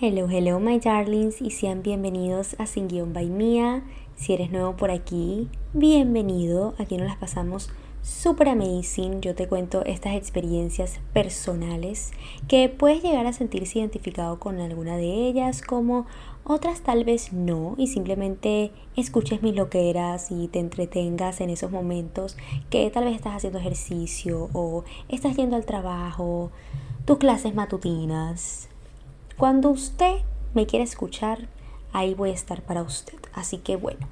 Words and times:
Hello, 0.00 0.26
hello 0.28 0.58
my 0.58 0.80
darlings 0.80 1.40
y 1.40 1.50
sean 1.50 1.84
bienvenidos 1.84 2.56
a 2.58 2.66
Sin 2.66 2.88
Guión 2.88 3.12
by 3.12 3.28
Mía. 3.28 3.84
Si 4.16 4.32
eres 4.32 4.50
nuevo 4.50 4.74
por 4.74 4.90
aquí, 4.90 5.48
bienvenido. 5.72 6.74
Aquí 6.78 6.96
nos 6.96 7.06
las 7.06 7.16
pasamos 7.16 7.70
super 8.02 8.48
amazing. 8.48 9.20
Yo 9.20 9.36
te 9.36 9.46
cuento 9.46 9.84
estas 9.84 10.16
experiencias 10.16 10.98
personales 11.12 12.10
que 12.48 12.68
puedes 12.68 13.04
llegar 13.04 13.24
a 13.28 13.32
sentirse 13.32 13.78
identificado 13.78 14.40
con 14.40 14.58
alguna 14.58 14.96
de 14.96 15.28
ellas, 15.28 15.62
como 15.62 16.06
otras 16.42 16.80
tal 16.80 17.04
vez 17.04 17.32
no, 17.32 17.76
y 17.78 17.86
simplemente 17.86 18.72
escuches 18.96 19.44
mis 19.44 19.54
loqueras 19.54 20.32
y 20.32 20.48
te 20.48 20.58
entretengas 20.58 21.40
en 21.40 21.50
esos 21.50 21.70
momentos 21.70 22.36
que 22.68 22.90
tal 22.90 23.04
vez 23.04 23.14
estás 23.14 23.36
haciendo 23.36 23.60
ejercicio 23.60 24.50
o 24.54 24.82
estás 25.08 25.36
yendo 25.36 25.54
al 25.54 25.66
trabajo, 25.66 26.50
tus 27.04 27.18
clases 27.18 27.54
matutinas. 27.54 28.73
Cuando 29.36 29.70
usted 29.70 30.18
me 30.54 30.66
quiera 30.66 30.84
escuchar, 30.84 31.48
ahí 31.92 32.14
voy 32.14 32.30
a 32.30 32.34
estar 32.34 32.62
para 32.62 32.82
usted. 32.82 33.18
Así 33.32 33.58
que 33.58 33.74
bueno, 33.74 34.06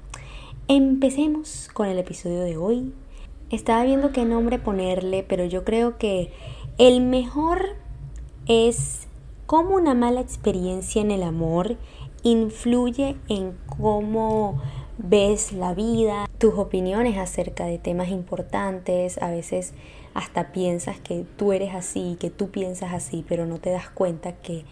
empecemos 0.67 1.69
con 1.73 1.87
el 1.87 1.97
episodio 1.97 2.41
de 2.41 2.57
hoy. 2.57 2.93
Estaba 3.49 3.83
viendo 3.83 4.11
qué 4.11 4.25
nombre 4.25 4.59
ponerle, 4.59 5.23
pero 5.23 5.45
yo 5.45 5.63
creo 5.63 5.97
que 5.97 6.33
el 6.77 6.99
mejor 6.99 7.77
es 8.47 9.07
cómo 9.45 9.75
una 9.75 9.93
mala 9.93 10.19
experiencia 10.19 11.01
en 11.01 11.11
el 11.11 11.23
amor 11.23 11.77
influye 12.23 13.15
en 13.29 13.57
cómo 13.67 14.61
ves 14.97 15.53
la 15.53 15.73
vida, 15.73 16.29
tus 16.37 16.55
opiniones 16.55 17.17
acerca 17.17 17.65
de 17.65 17.77
temas 17.77 18.09
importantes, 18.09 19.21
a 19.21 19.29
veces 19.29 19.73
hasta 20.13 20.51
piensas 20.51 20.99
que 20.99 21.25
tú 21.37 21.53
eres 21.53 21.73
así, 21.73 22.17
que 22.19 22.29
tú 22.29 22.49
piensas 22.49 22.93
así, 22.93 23.25
pero 23.27 23.45
no 23.45 23.59
te 23.59 23.71
das 23.71 23.89
cuenta 23.89 24.33
que 24.33 24.65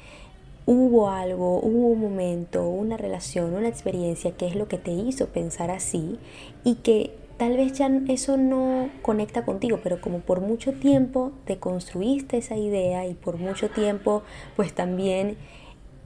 hubo 0.66 1.10
algo, 1.10 1.60
hubo 1.60 1.88
un 1.88 2.02
momento, 2.02 2.68
una 2.68 2.98
relación, 2.98 3.54
una 3.54 3.68
experiencia 3.68 4.32
que 4.32 4.48
es 4.48 4.56
lo 4.56 4.68
que 4.68 4.78
te 4.78 4.92
hizo 4.92 5.28
pensar 5.28 5.72
así 5.72 6.20
y 6.64 6.76
que 6.76 7.12
tal 7.38 7.58
vez 7.58 7.74
ya 7.74 7.90
eso 8.08 8.38
no 8.38 8.90
conecta 9.02 9.46
contigo, 9.46 9.80
pero 9.84 10.00
como 10.00 10.20
por 10.20 10.42
mucho 10.42 10.74
tiempo 10.74 11.32
te 11.46 11.58
construiste 11.58 12.38
esa 12.38 12.56
idea 12.56 13.08
y 13.08 13.16
por 13.16 13.38
mucho 13.38 13.70
tiempo 13.70 14.24
pues 14.56 14.74
también 14.74 15.38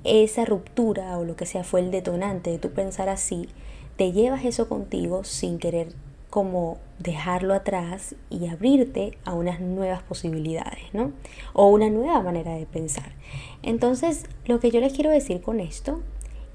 esa 0.06 0.46
ruptura 0.46 1.18
o 1.18 1.26
lo 1.26 1.36
que 1.36 1.46
sea 1.46 1.64
fue 1.64 1.82
el 1.82 1.92
detonante 1.92 2.52
de 2.52 2.60
tu 2.60 2.70
pensar 2.70 3.10
así, 3.10 3.50
te 3.98 4.12
llevas 4.12 4.46
eso 4.46 4.70
contigo 4.70 5.24
sin 5.24 5.58
querer 5.58 5.90
como 6.36 6.80
dejarlo 7.00 7.54
atrás 7.54 8.14
y 8.30 8.48
abrirte 8.48 9.18
a 9.24 9.34
unas 9.34 9.62
nuevas 9.62 10.04
posibilidades, 10.04 10.84
¿no? 10.92 11.14
O 11.54 11.68
una 11.68 11.90
nueva 11.90 12.22
manera 12.22 12.56
de 12.56 12.66
pensar. 12.66 13.14
Entonces, 13.64 14.26
lo 14.46 14.60
que 14.60 14.70
yo 14.70 14.82
les 14.82 14.92
quiero 14.92 15.12
decir 15.12 15.40
con 15.40 15.62
esto 15.62 16.02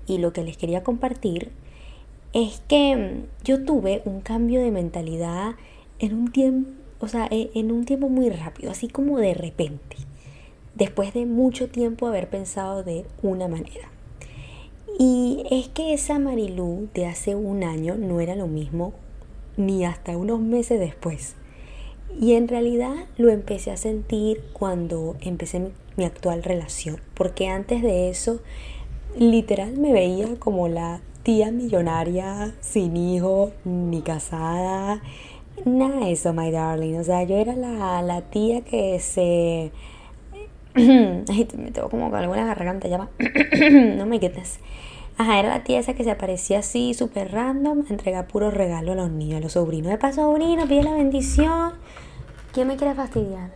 y 0.04 0.18
lo 0.18 0.34
que 0.34 0.44
les 0.44 0.58
quería 0.58 0.82
compartir 0.82 1.50
es 2.34 2.60
que 2.68 2.94
mm, 2.94 3.42
yo 3.42 3.64
tuve 3.64 4.02
un 4.04 4.20
cambio 4.20 4.60
de 4.60 4.70
mentalidad 4.70 5.54
en 5.98 6.14
un 6.14 6.30
tiempo, 6.30 6.72
o 6.98 7.08
sea, 7.08 7.26
e, 7.30 7.50
en 7.54 7.72
un 7.72 7.86
tiempo 7.86 8.10
muy 8.10 8.28
rápido, 8.28 8.70
así 8.72 8.86
como 8.86 9.16
de 9.18 9.32
repente 9.32 9.96
después 10.74 11.14
de 11.14 11.24
mucho 11.24 11.70
tiempo 11.70 12.06
haber 12.06 12.28
pensado 12.28 12.82
de 12.82 13.06
una 13.22 13.48
manera. 13.48 13.88
Y 14.98 15.42
es 15.50 15.68
que 15.68 15.94
esa 15.94 16.18
Marilú 16.18 16.90
de 16.92 17.06
hace 17.06 17.34
un 17.34 17.64
año 17.64 17.94
no 17.96 18.20
era 18.20 18.36
lo 18.36 18.46
mismo 18.46 18.92
ni 19.60 19.84
hasta 19.84 20.16
unos 20.16 20.40
meses 20.40 20.80
después. 20.80 21.36
Y 22.18 22.34
en 22.34 22.48
realidad 22.48 22.94
lo 23.16 23.30
empecé 23.30 23.70
a 23.70 23.76
sentir 23.76 24.42
cuando 24.52 25.16
empecé 25.20 25.70
mi, 25.96 26.04
actual 26.04 26.42
relación, 26.42 26.98
porque 27.14 27.48
antes 27.48 27.82
de 27.82 28.08
eso 28.08 28.40
literal 29.18 29.76
me 29.76 29.92
veía 29.92 30.28
como 30.38 30.66
la 30.66 31.02
tía 31.22 31.50
millonaria, 31.50 32.54
sin 32.60 32.96
hijo, 32.96 33.52
ni 33.64 34.00
casada, 34.00 35.02
nada 35.66 36.00
de 36.00 36.12
eso, 36.12 36.32
my 36.32 36.50
darling. 36.50 36.96
O 36.96 37.04
sea, 37.04 37.22
yo 37.24 37.36
era 37.36 37.54
la, 37.54 38.00
la 38.00 38.22
tía 38.22 38.62
que 38.62 38.98
se 38.98 39.72
me 40.74 41.70
tengo 41.72 41.88
como 41.90 42.10
con 42.10 42.20
alguna 42.20 42.46
garganta, 42.46 42.88
ya 42.88 43.08
no 43.96 44.06
me 44.06 44.20
quites. 44.20 44.60
Ajá, 45.20 45.38
era 45.38 45.50
la 45.50 45.64
tía 45.64 45.78
esa 45.78 45.92
que 45.92 46.02
se 46.02 46.10
aparecía 46.10 46.60
así, 46.60 46.94
súper 46.94 47.30
random, 47.30 47.84
entrega 47.90 48.26
puro 48.26 48.50
regalo 48.50 48.92
a 48.92 48.94
los 48.94 49.10
niños, 49.10 49.36
a 49.36 49.40
los 49.42 49.52
sobrinos. 49.52 49.90
De 49.90 49.98
paso, 49.98 50.22
sobrino, 50.22 50.66
pide 50.66 50.82
la 50.82 50.94
bendición. 50.94 51.74
¿Quién 52.54 52.68
me 52.68 52.76
quiere 52.78 52.94
fastidiar? 52.94 53.50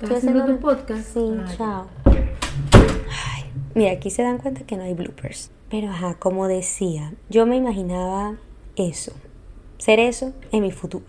¿Estás 0.00 0.18
haciendo 0.18 0.46
tu 0.46 0.60
podcast? 0.60 1.14
Sí, 1.14 1.28
ah, 1.36 1.54
chao. 1.56 1.86
Ay, 2.04 3.50
mira, 3.74 3.90
aquí 3.90 4.10
se 4.10 4.22
dan 4.22 4.38
cuenta 4.38 4.60
que 4.60 4.76
no 4.76 4.84
hay 4.84 4.94
bloopers. 4.94 5.50
Pero 5.68 5.88
ajá, 5.88 6.14
como 6.20 6.46
decía, 6.46 7.12
yo 7.28 7.46
me 7.46 7.56
imaginaba 7.56 8.36
eso, 8.76 9.10
ser 9.78 9.98
eso 9.98 10.34
en 10.52 10.62
mi 10.62 10.70
futuro. 10.70 11.04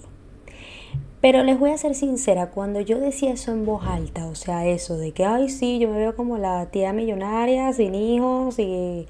Pero 1.21 1.43
les 1.43 1.59
voy 1.59 1.69
a 1.69 1.77
ser 1.77 1.93
sincera, 1.93 2.49
cuando 2.49 2.81
yo 2.81 2.99
decía 2.99 3.31
eso 3.31 3.51
en 3.51 3.63
voz 3.63 3.85
alta, 3.85 4.25
o 4.25 4.33
sea, 4.33 4.65
eso 4.65 4.97
de 4.97 5.11
que, 5.11 5.25
ay, 5.25 5.49
sí, 5.49 5.77
yo 5.77 5.87
me 5.87 5.99
veo 5.99 6.15
como 6.15 6.39
la 6.39 6.65
tía 6.71 6.93
millonaria, 6.93 7.71
sin 7.73 7.93
hijos, 7.93 8.57
y, 8.57 9.05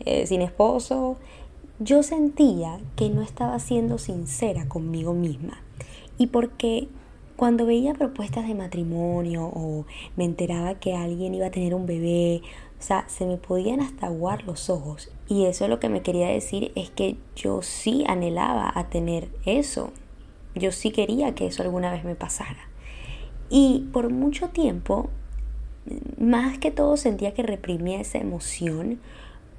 eh, 0.00 0.26
sin 0.26 0.42
esposo, 0.42 1.16
yo 1.78 2.02
sentía 2.02 2.78
que 2.96 3.08
no 3.08 3.22
estaba 3.22 3.58
siendo 3.58 3.98
sincera 3.98 4.68
conmigo 4.68 5.14
misma. 5.14 5.62
Y 6.18 6.26
porque 6.26 6.88
cuando 7.36 7.64
veía 7.64 7.94
propuestas 7.94 8.46
de 8.46 8.54
matrimonio 8.54 9.44
o 9.46 9.86
me 10.14 10.24
enteraba 10.24 10.74
que 10.74 10.94
alguien 10.94 11.34
iba 11.34 11.46
a 11.46 11.50
tener 11.50 11.74
un 11.74 11.86
bebé, 11.86 12.42
o 12.78 12.82
sea, 12.82 13.08
se 13.08 13.24
me 13.24 13.38
podían 13.38 13.80
hasta 13.80 14.06
aguar 14.06 14.44
los 14.44 14.68
ojos. 14.68 15.10
Y 15.26 15.46
eso 15.46 15.68
lo 15.68 15.80
que 15.80 15.88
me 15.88 16.02
quería 16.02 16.28
decir 16.28 16.72
es 16.74 16.90
que 16.90 17.16
yo 17.36 17.62
sí 17.62 18.04
anhelaba 18.06 18.70
a 18.74 18.90
tener 18.90 19.28
eso. 19.46 19.90
Yo 20.54 20.72
sí 20.72 20.90
quería 20.90 21.34
que 21.34 21.46
eso 21.46 21.62
alguna 21.62 21.90
vez 21.92 22.04
me 22.04 22.14
pasara. 22.14 22.68
Y 23.48 23.88
por 23.92 24.10
mucho 24.10 24.50
tiempo, 24.50 25.08
más 26.18 26.58
que 26.58 26.70
todo 26.70 26.96
sentía 26.96 27.32
que 27.32 27.42
reprimía 27.42 28.00
esa 28.00 28.18
emoción 28.18 29.00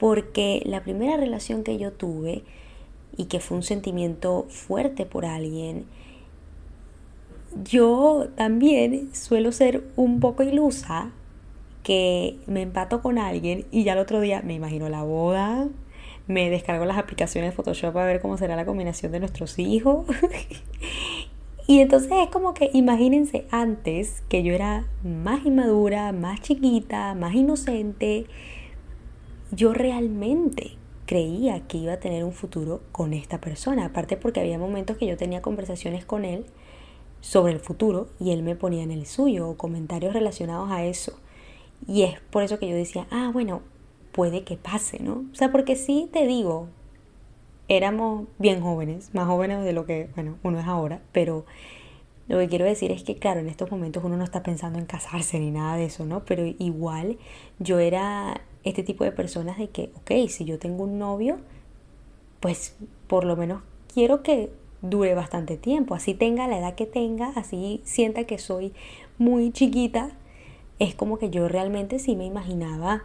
porque 0.01 0.63
la 0.65 0.81
primera 0.81 1.15
relación 1.15 1.63
que 1.63 1.77
yo 1.77 1.91
tuve 1.91 2.41
y 3.17 3.25
que 3.25 3.39
fue 3.39 3.57
un 3.57 3.61
sentimiento 3.61 4.47
fuerte 4.49 5.05
por 5.05 5.25
alguien, 5.27 5.85
yo 7.63 8.25
también 8.35 9.13
suelo 9.13 9.51
ser 9.51 9.83
un 9.95 10.19
poco 10.19 10.41
ilusa 10.41 11.11
que 11.83 12.39
me 12.47 12.63
empato 12.63 13.03
con 13.03 13.19
alguien 13.19 13.67
y 13.69 13.83
ya 13.83 13.93
el 13.93 13.99
otro 13.99 14.21
día 14.21 14.41
me 14.41 14.55
imagino 14.55 14.89
la 14.89 15.03
boda, 15.03 15.67
me 16.25 16.49
descargo 16.49 16.85
las 16.85 16.97
aplicaciones 16.97 17.51
de 17.51 17.55
Photoshop 17.55 17.95
a 17.95 18.03
ver 18.03 18.21
cómo 18.21 18.39
será 18.39 18.55
la 18.55 18.65
combinación 18.65 19.11
de 19.11 19.19
nuestros 19.19 19.59
hijos. 19.59 20.07
y 21.67 21.79
entonces 21.79 22.11
es 22.11 22.29
como 22.29 22.55
que 22.55 22.71
imagínense 22.73 23.45
antes 23.51 24.23
que 24.29 24.41
yo 24.41 24.51
era 24.51 24.87
más 25.03 25.45
inmadura, 25.45 26.11
más 26.11 26.41
chiquita, 26.41 27.13
más 27.13 27.35
inocente, 27.35 28.25
yo 29.51 29.73
realmente 29.73 30.77
creía 31.05 31.67
que 31.67 31.77
iba 31.77 31.93
a 31.93 31.99
tener 31.99 32.23
un 32.23 32.31
futuro 32.31 32.81
con 32.91 33.13
esta 33.13 33.41
persona. 33.41 33.85
Aparte 33.85 34.17
porque 34.17 34.39
había 34.39 34.57
momentos 34.57 34.97
que 34.97 35.07
yo 35.07 35.17
tenía 35.17 35.41
conversaciones 35.41 36.05
con 36.05 36.23
él 36.23 36.45
sobre 37.19 37.53
el 37.53 37.59
futuro 37.59 38.07
y 38.19 38.31
él 38.31 38.43
me 38.43 38.55
ponía 38.55 38.83
en 38.83 38.91
el 38.91 39.05
suyo 39.05 39.49
o 39.49 39.57
comentarios 39.57 40.13
relacionados 40.13 40.71
a 40.71 40.85
eso. 40.85 41.13
Y 41.87 42.03
es 42.03 42.19
por 42.31 42.43
eso 42.43 42.59
que 42.59 42.69
yo 42.69 42.75
decía, 42.75 43.07
ah, 43.11 43.29
bueno, 43.33 43.61
puede 44.11 44.43
que 44.43 44.57
pase, 44.57 44.99
¿no? 45.01 45.25
O 45.31 45.35
sea, 45.35 45.51
porque 45.51 45.75
sí 45.75 46.09
te 46.11 46.27
digo, 46.27 46.67
éramos 47.67 48.27
bien 48.37 48.61
jóvenes, 48.61 49.13
más 49.13 49.27
jóvenes 49.27 49.63
de 49.63 49.73
lo 49.73 49.85
que, 49.85 50.09
bueno, 50.15 50.37
uno 50.43 50.59
es 50.59 50.67
ahora, 50.67 51.01
pero 51.11 51.45
lo 52.27 52.39
que 52.39 52.47
quiero 52.47 52.65
decir 52.65 52.91
es 52.91 53.03
que, 53.03 53.17
claro, 53.17 53.39
en 53.39 53.49
estos 53.49 53.71
momentos 53.71 54.03
uno 54.03 54.15
no 54.15 54.23
está 54.23 54.43
pensando 54.43 54.79
en 54.79 54.85
casarse 54.85 55.39
ni 55.39 55.51
nada 55.51 55.75
de 55.75 55.85
eso, 55.85 56.05
¿no? 56.05 56.23
Pero 56.23 56.45
igual 56.45 57.17
yo 57.59 57.79
era 57.79 58.41
este 58.63 58.83
tipo 58.83 59.03
de 59.03 59.11
personas 59.11 59.57
de 59.57 59.69
que, 59.69 59.91
ok, 59.95 60.29
si 60.29 60.45
yo 60.45 60.59
tengo 60.59 60.83
un 60.83 60.99
novio, 60.99 61.37
pues 62.39 62.75
por 63.07 63.23
lo 63.25 63.35
menos 63.35 63.61
quiero 63.93 64.23
que 64.23 64.51
dure 64.81 65.13
bastante 65.13 65.57
tiempo, 65.57 65.95
así 65.95 66.13
tenga 66.13 66.47
la 66.47 66.57
edad 66.57 66.75
que 66.75 66.85
tenga, 66.85 67.29
así 67.35 67.81
sienta 67.83 68.23
que 68.23 68.39
soy 68.39 68.73
muy 69.17 69.51
chiquita, 69.51 70.11
es 70.79 70.95
como 70.95 71.19
que 71.19 71.29
yo 71.29 71.47
realmente 71.47 71.99
sí 71.99 72.15
me 72.15 72.25
imaginaba 72.25 73.03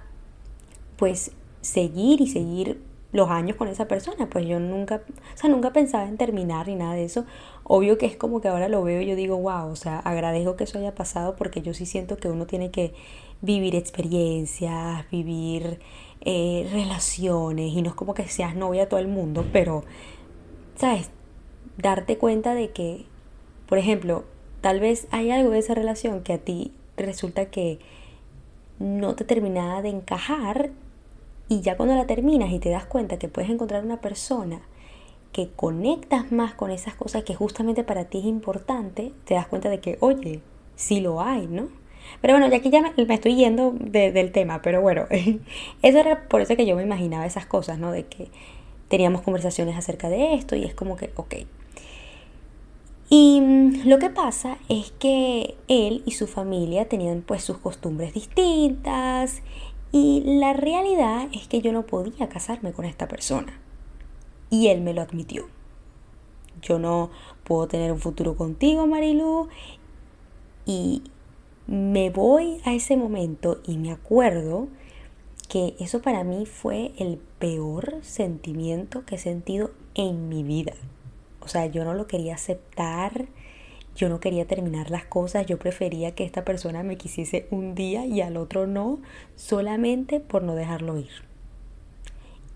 pues 0.96 1.32
seguir 1.60 2.22
y 2.22 2.26
seguir 2.26 2.80
los 3.12 3.30
años 3.30 3.56
con 3.56 3.68
esa 3.68 3.88
persona, 3.88 4.28
pues 4.28 4.46
yo 4.46 4.60
nunca, 4.60 5.02
o 5.34 5.36
sea, 5.36 5.50
nunca 5.50 5.72
pensaba 5.72 6.08
en 6.08 6.16
terminar 6.16 6.68
ni 6.68 6.74
nada 6.74 6.94
de 6.94 7.04
eso. 7.04 7.24
Obvio 7.64 7.98
que 7.98 8.06
es 8.06 8.16
como 8.16 8.40
que 8.40 8.48
ahora 8.48 8.68
lo 8.68 8.82
veo 8.82 9.00
y 9.00 9.06
yo 9.06 9.16
digo, 9.16 9.36
wow, 9.36 9.70
o 9.70 9.76
sea, 9.76 9.98
agradezco 10.00 10.56
que 10.56 10.64
eso 10.64 10.78
haya 10.78 10.94
pasado 10.94 11.36
porque 11.36 11.62
yo 11.62 11.74
sí 11.74 11.86
siento 11.86 12.16
que 12.16 12.28
uno 12.28 12.46
tiene 12.46 12.70
que 12.70 12.94
vivir 13.42 13.74
experiencias, 13.76 15.08
vivir 15.10 15.80
eh, 16.22 16.68
relaciones 16.72 17.72
y 17.72 17.82
no 17.82 17.90
es 17.90 17.94
como 17.94 18.14
que 18.14 18.28
seas 18.28 18.56
novia 18.56 18.84
a 18.84 18.88
todo 18.88 19.00
el 19.00 19.08
mundo, 19.08 19.46
pero, 19.52 19.84
¿sabes? 20.76 21.10
Darte 21.78 22.18
cuenta 22.18 22.54
de 22.54 22.70
que, 22.72 23.06
por 23.68 23.78
ejemplo, 23.78 24.24
tal 24.60 24.80
vez 24.80 25.08
hay 25.10 25.30
algo 25.30 25.50
de 25.50 25.58
esa 25.58 25.74
relación 25.74 26.22
que 26.22 26.32
a 26.34 26.38
ti 26.38 26.72
resulta 26.96 27.46
que 27.46 27.78
no 28.78 29.14
te 29.14 29.24
terminaba 29.24 29.82
de 29.82 29.88
encajar 29.90 30.70
Y 31.48 31.60
ya 31.60 31.76
cuando 31.76 31.94
la 31.94 32.06
terminas 32.06 32.50
y 32.52 32.58
te 32.58 32.70
das 32.70 32.86
cuenta 32.86 33.18
que 33.18 33.28
puedes 33.28 33.50
encontrar 33.50 33.84
una 33.84 34.00
persona 34.00 34.62
que 35.32 35.50
conectas 35.54 36.32
más 36.32 36.54
con 36.54 36.70
esas 36.70 36.94
cosas 36.94 37.24
que 37.24 37.34
justamente 37.34 37.84
para 37.84 38.06
ti 38.06 38.18
es 38.18 38.24
importante, 38.24 39.12
te 39.24 39.34
das 39.34 39.46
cuenta 39.46 39.68
de 39.68 39.80
que, 39.80 39.98
oye, 40.00 40.42
sí 40.76 41.00
lo 41.00 41.20
hay, 41.20 41.46
¿no? 41.46 41.68
Pero 42.20 42.34
bueno, 42.34 42.48
ya 42.48 42.60
que 42.60 42.70
ya 42.70 42.82
me, 42.82 43.14
estoy 43.14 43.36
yendo 43.36 43.74
del 43.78 44.32
tema, 44.32 44.62
pero 44.62 44.80
bueno, 44.80 45.06
eso 45.82 45.98
era 45.98 46.28
por 46.28 46.40
eso 46.40 46.56
que 46.56 46.66
yo 46.66 46.76
me 46.76 46.82
imaginaba 46.82 47.26
esas 47.26 47.46
cosas, 47.46 47.78
¿no? 47.78 47.92
De 47.92 48.06
que 48.06 48.28
teníamos 48.88 49.22
conversaciones 49.22 49.76
acerca 49.76 50.08
de 50.08 50.34
esto 50.34 50.56
y 50.56 50.64
es 50.64 50.74
como 50.74 50.96
que, 50.96 51.10
ok. 51.16 51.34
Y 53.08 53.40
mm, 53.40 53.88
lo 53.88 53.98
que 53.98 54.10
pasa 54.10 54.58
es 54.68 54.92
que 54.98 55.56
él 55.68 56.02
y 56.06 56.12
su 56.12 56.26
familia 56.26 56.88
tenían 56.88 57.22
pues 57.22 57.42
sus 57.42 57.58
costumbres 57.58 58.14
distintas 58.14 59.42
y 59.92 60.22
la 60.24 60.52
realidad 60.52 61.28
es 61.32 61.46
que 61.48 61.60
yo 61.60 61.72
no 61.72 61.86
podía 61.86 62.28
casarme 62.28 62.72
con 62.72 62.84
esta 62.84 63.08
persona. 63.08 63.60
Y 64.50 64.68
él 64.68 64.80
me 64.80 64.94
lo 64.94 65.02
admitió. 65.02 65.46
Yo 66.62 66.78
no 66.78 67.10
puedo 67.44 67.68
tener 67.68 67.92
un 67.92 68.00
futuro 68.00 68.36
contigo, 68.36 68.86
Marilu. 68.86 69.48
Y 70.64 71.02
me 71.66 72.10
voy 72.10 72.60
a 72.64 72.74
ese 72.74 72.96
momento 72.96 73.60
y 73.66 73.78
me 73.78 73.90
acuerdo 73.90 74.68
que 75.48 75.74
eso 75.78 76.02
para 76.02 76.24
mí 76.24 76.46
fue 76.46 76.92
el 76.98 77.18
peor 77.38 77.98
sentimiento 78.02 79.04
que 79.04 79.16
he 79.16 79.18
sentido 79.18 79.70
en 79.94 80.28
mi 80.28 80.42
vida. 80.42 80.74
O 81.40 81.48
sea, 81.48 81.66
yo 81.66 81.84
no 81.84 81.94
lo 81.94 82.06
quería 82.06 82.34
aceptar, 82.34 83.26
yo 83.94 84.08
no 84.08 84.20
quería 84.20 84.46
terminar 84.46 84.90
las 84.90 85.04
cosas, 85.04 85.46
yo 85.46 85.58
prefería 85.58 86.14
que 86.14 86.24
esta 86.24 86.44
persona 86.44 86.82
me 86.82 86.96
quisiese 86.96 87.46
un 87.50 87.74
día 87.74 88.04
y 88.04 88.20
al 88.20 88.36
otro 88.36 88.66
no, 88.66 89.00
solamente 89.36 90.20
por 90.20 90.42
no 90.42 90.54
dejarlo 90.54 90.98
ir. 90.98 91.24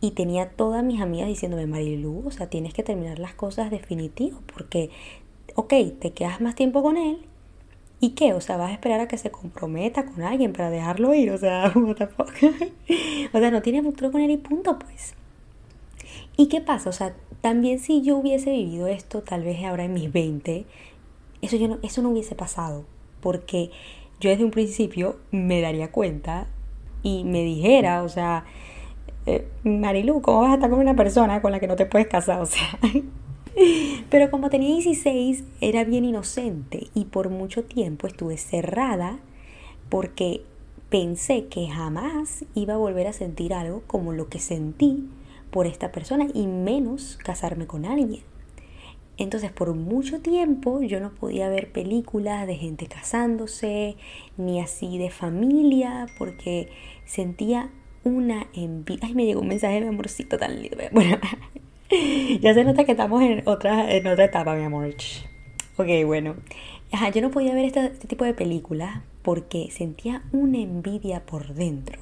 Y 0.00 0.12
tenía 0.12 0.50
todas 0.50 0.82
mis 0.82 1.00
amigas 1.00 1.28
diciéndome, 1.28 1.66
Marilu, 1.66 2.24
o 2.26 2.30
sea, 2.30 2.48
tienes 2.48 2.74
que 2.74 2.82
terminar 2.82 3.18
las 3.18 3.34
cosas 3.34 3.70
definitivo, 3.70 4.40
porque, 4.52 4.90
ok, 5.54 5.74
te 5.98 6.12
quedas 6.12 6.40
más 6.40 6.54
tiempo 6.54 6.82
con 6.82 6.96
él, 6.96 7.26
¿y 8.00 8.10
qué? 8.10 8.32
O 8.32 8.40
sea, 8.40 8.56
vas 8.56 8.70
a 8.70 8.72
esperar 8.72 9.00
a 9.00 9.08
que 9.08 9.18
se 9.18 9.30
comprometa 9.30 10.06
con 10.06 10.22
alguien 10.22 10.52
para 10.52 10.70
dejarlo 10.70 11.14
ir, 11.14 11.30
o 11.30 11.38
sea, 11.38 11.70
fuck? 12.16 12.32
o 13.32 13.38
sea, 13.38 13.50
no 13.50 13.62
tiene 13.62 13.82
futuro 13.82 14.10
con 14.10 14.20
él 14.20 14.30
y 14.30 14.36
punto, 14.38 14.78
pues. 14.78 15.14
¿Y 16.36 16.48
qué 16.48 16.60
pasa? 16.60 16.88
O 16.88 16.92
sea, 16.92 17.14
también 17.42 17.78
si 17.78 18.02
yo 18.02 18.16
hubiese 18.16 18.50
vivido 18.50 18.86
esto, 18.86 19.22
tal 19.22 19.44
vez 19.44 19.62
ahora 19.64 19.84
en 19.84 19.92
mis 19.92 20.10
20, 20.12 20.64
eso, 21.42 21.56
yo 21.56 21.68
no, 21.68 21.78
eso 21.82 22.02
no 22.02 22.10
hubiese 22.10 22.34
pasado, 22.34 22.84
porque 23.20 23.70
yo 24.20 24.30
desde 24.30 24.44
un 24.44 24.50
principio 24.50 25.16
me 25.30 25.60
daría 25.60 25.92
cuenta 25.92 26.46
y 27.02 27.24
me 27.24 27.42
dijera, 27.42 28.02
o 28.02 28.08
sea, 28.08 28.44
eh, 29.26 29.46
Marilu, 29.64 30.22
¿cómo 30.22 30.40
vas 30.40 30.50
a 30.50 30.54
estar 30.54 30.70
con 30.70 30.78
una 30.78 30.96
persona 30.96 31.42
con 31.42 31.52
la 31.52 31.60
que 31.60 31.66
no 31.66 31.76
te 31.76 31.86
puedes 31.86 32.08
casar? 32.08 32.40
O 32.42 32.46
sea, 32.46 32.78
pero 34.10 34.30
como 34.30 34.50
tenía 34.50 34.74
16, 34.74 35.44
era 35.60 35.84
bien 35.84 36.04
inocente 36.04 36.88
y 36.94 37.06
por 37.06 37.28
mucho 37.30 37.64
tiempo 37.64 38.06
estuve 38.06 38.36
cerrada 38.36 39.18
porque 39.88 40.42
pensé 40.88 41.46
que 41.46 41.68
jamás 41.68 42.44
iba 42.54 42.74
a 42.74 42.78
volver 42.78 43.06
a 43.06 43.12
sentir 43.12 43.54
algo 43.54 43.82
como 43.86 44.12
lo 44.12 44.28
que 44.28 44.38
sentí 44.38 45.08
por 45.50 45.66
esta 45.66 45.92
persona 45.92 46.26
y 46.32 46.46
menos 46.46 47.18
casarme 47.22 47.66
con 47.66 47.84
alguien. 47.84 48.22
Entonces 49.16 49.52
por 49.52 49.74
mucho 49.74 50.20
tiempo 50.20 50.80
yo 50.82 50.98
no 50.98 51.10
podía 51.10 51.48
ver 51.48 51.72
películas 51.72 52.46
de 52.46 52.56
gente 52.56 52.86
casándose, 52.86 53.96
ni 54.38 54.60
así 54.60 54.96
de 54.96 55.10
familia, 55.10 56.06
porque 56.18 56.70
sentía 57.04 57.70
una 58.02 58.46
envidia. 58.54 59.06
Ay, 59.06 59.14
me 59.14 59.26
llegó 59.26 59.42
un 59.42 59.48
mensaje 59.48 59.74
de 59.74 59.80
mi 59.82 59.88
amorcito 59.88 60.38
tan 60.38 60.62
lindo. 60.62 60.78
Bueno, 60.92 61.18
ya 62.40 62.54
se 62.54 62.64
nota 62.64 62.84
que 62.84 62.92
estamos 62.92 63.22
en 63.22 63.42
otra, 63.46 63.92
en 63.92 64.06
otra 64.06 64.24
etapa, 64.24 64.54
mi 64.54 64.64
amor. 64.64 64.94
Ok, 65.76 65.88
bueno. 66.06 66.36
Ajá, 66.92 67.10
yo 67.10 67.20
no 67.20 67.30
podía 67.30 67.54
ver 67.54 67.64
este, 67.64 67.90
tipo 68.06 68.24
de 68.24 68.34
películas 68.34 69.02
porque 69.22 69.70
sentía 69.70 70.22
una 70.32 70.58
envidia 70.58 71.26
por 71.26 71.54
dentro. 71.54 72.00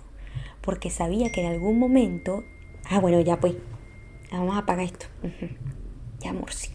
Porque 0.60 0.90
sabía 0.90 1.30
que 1.32 1.40
en 1.40 1.52
algún 1.52 1.78
momento. 1.78 2.44
Ah, 2.90 3.00
bueno, 3.00 3.20
ya 3.20 3.40
pues. 3.40 3.54
Vamos 4.30 4.56
a 4.56 4.60
apagar 4.60 4.84
esto. 4.84 5.06
Ya, 6.20 6.32
morci. 6.32 6.72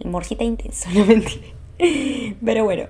El 0.00 0.10
morcita 0.10 0.44
intenso, 0.44 0.90
no 0.94 1.06
mentira. 1.06 1.46
Pero 2.44 2.64
bueno, 2.64 2.88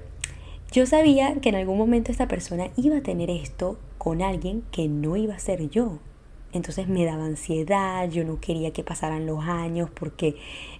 yo 0.73 0.87
sabía 0.87 1.37
que 1.41 1.51
en 1.51 1.55
algún 1.55 1.79
momento 1.79 2.11
esta 2.11 2.27
persona 2.27 2.69
iba 2.77 2.97
a 2.97 3.03
tener 3.03 3.31
esto 3.31 3.79
con 3.99 4.23
alguien 4.23 4.65
que 4.73 4.89
no 4.89 5.17
iba 5.17 5.35
a 5.35 5.39
ser 5.39 5.71
yo. 5.71 6.01
Entonces 6.57 6.89
me 6.89 7.05
daba 7.05 7.25
ansiedad, 7.25 8.09
yo 8.11 8.25
no 8.25 8.41
quería 8.41 8.73
que 8.73 8.83
pasaran 8.83 9.27
los 9.27 9.45
años 9.45 9.91
porque 9.91 10.37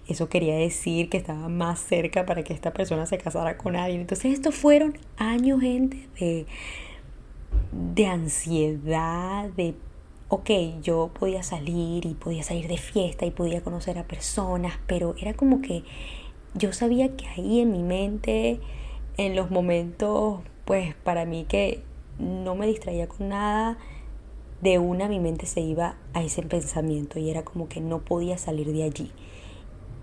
eso 0.07 0.29
quería 0.29 0.55
decir 0.55 1.09
que 1.09 1.17
estaba 1.17 1.49
más 1.49 1.79
cerca 1.79 2.25
para 2.25 2.43
que 2.43 2.53
esta 2.53 2.73
persona 2.73 3.05
se 3.05 3.17
casara 3.17 3.57
con 3.57 3.75
alguien. 3.75 4.01
Entonces 4.01 4.33
estos 4.33 4.55
fueron 4.55 4.97
años, 5.17 5.61
gente, 5.61 6.07
de, 6.19 6.45
de 7.71 8.05
ansiedad, 8.05 9.49
de, 9.51 9.75
ok, 10.29 10.49
yo 10.81 11.11
podía 11.17 11.43
salir 11.43 12.05
y 12.05 12.13
podía 12.13 12.43
salir 12.43 12.67
de 12.67 12.77
fiesta 12.77 13.25
y 13.25 13.31
podía 13.31 13.61
conocer 13.61 13.97
a 13.97 14.03
personas, 14.03 14.79
pero 14.87 15.15
era 15.19 15.33
como 15.33 15.61
que 15.61 15.83
yo 16.53 16.73
sabía 16.73 17.15
que 17.15 17.27
ahí 17.27 17.61
en 17.61 17.71
mi 17.71 17.83
mente, 17.83 18.59
en 19.17 19.35
los 19.35 19.51
momentos, 19.51 20.41
pues 20.65 20.95
para 20.95 21.25
mí 21.25 21.45
que 21.47 21.81
no 22.19 22.55
me 22.55 22.67
distraía 22.67 23.07
con 23.07 23.29
nada, 23.29 23.77
de 24.61 24.79
una 24.79 25.07
mi 25.07 25.19
mente 25.19 25.45
se 25.45 25.61
iba 25.61 25.97
a 26.13 26.23
ese 26.23 26.41
pensamiento 26.41 27.19
y 27.19 27.29
era 27.29 27.43
como 27.43 27.69
que 27.69 27.79
no 27.79 28.03
podía 28.03 28.37
salir 28.37 28.71
de 28.71 28.83
allí. 28.83 29.11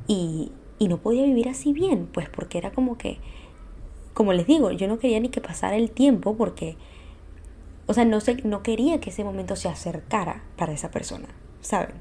Y, 0.07 0.53
y 0.79 0.89
no 0.89 0.99
podía 0.99 1.25
vivir 1.25 1.49
así 1.49 1.73
bien, 1.73 2.09
pues 2.13 2.29
porque 2.29 2.59
era 2.59 2.73
como 2.73 2.97
que, 2.97 3.19
como 4.13 4.33
les 4.33 4.47
digo, 4.47 4.71
yo 4.71 4.87
no 4.87 4.99
quería 4.99 5.21
ni 5.21 5.29
que 5.29 5.41
pasara 5.41 5.77
el 5.77 5.91
tiempo 5.91 6.37
porque, 6.37 6.77
o 7.87 7.95
sea, 7.95 8.05
no, 8.05 8.21
sé, 8.21 8.37
no 8.45 8.63
quería 8.63 9.01
que 9.01 9.11
ese 9.11 9.25
momento 9.25 9.57
se 9.57 9.69
acercara 9.69 10.45
para 10.57 10.73
esa 10.73 10.91
persona, 10.91 11.29
¿saben? 11.61 11.95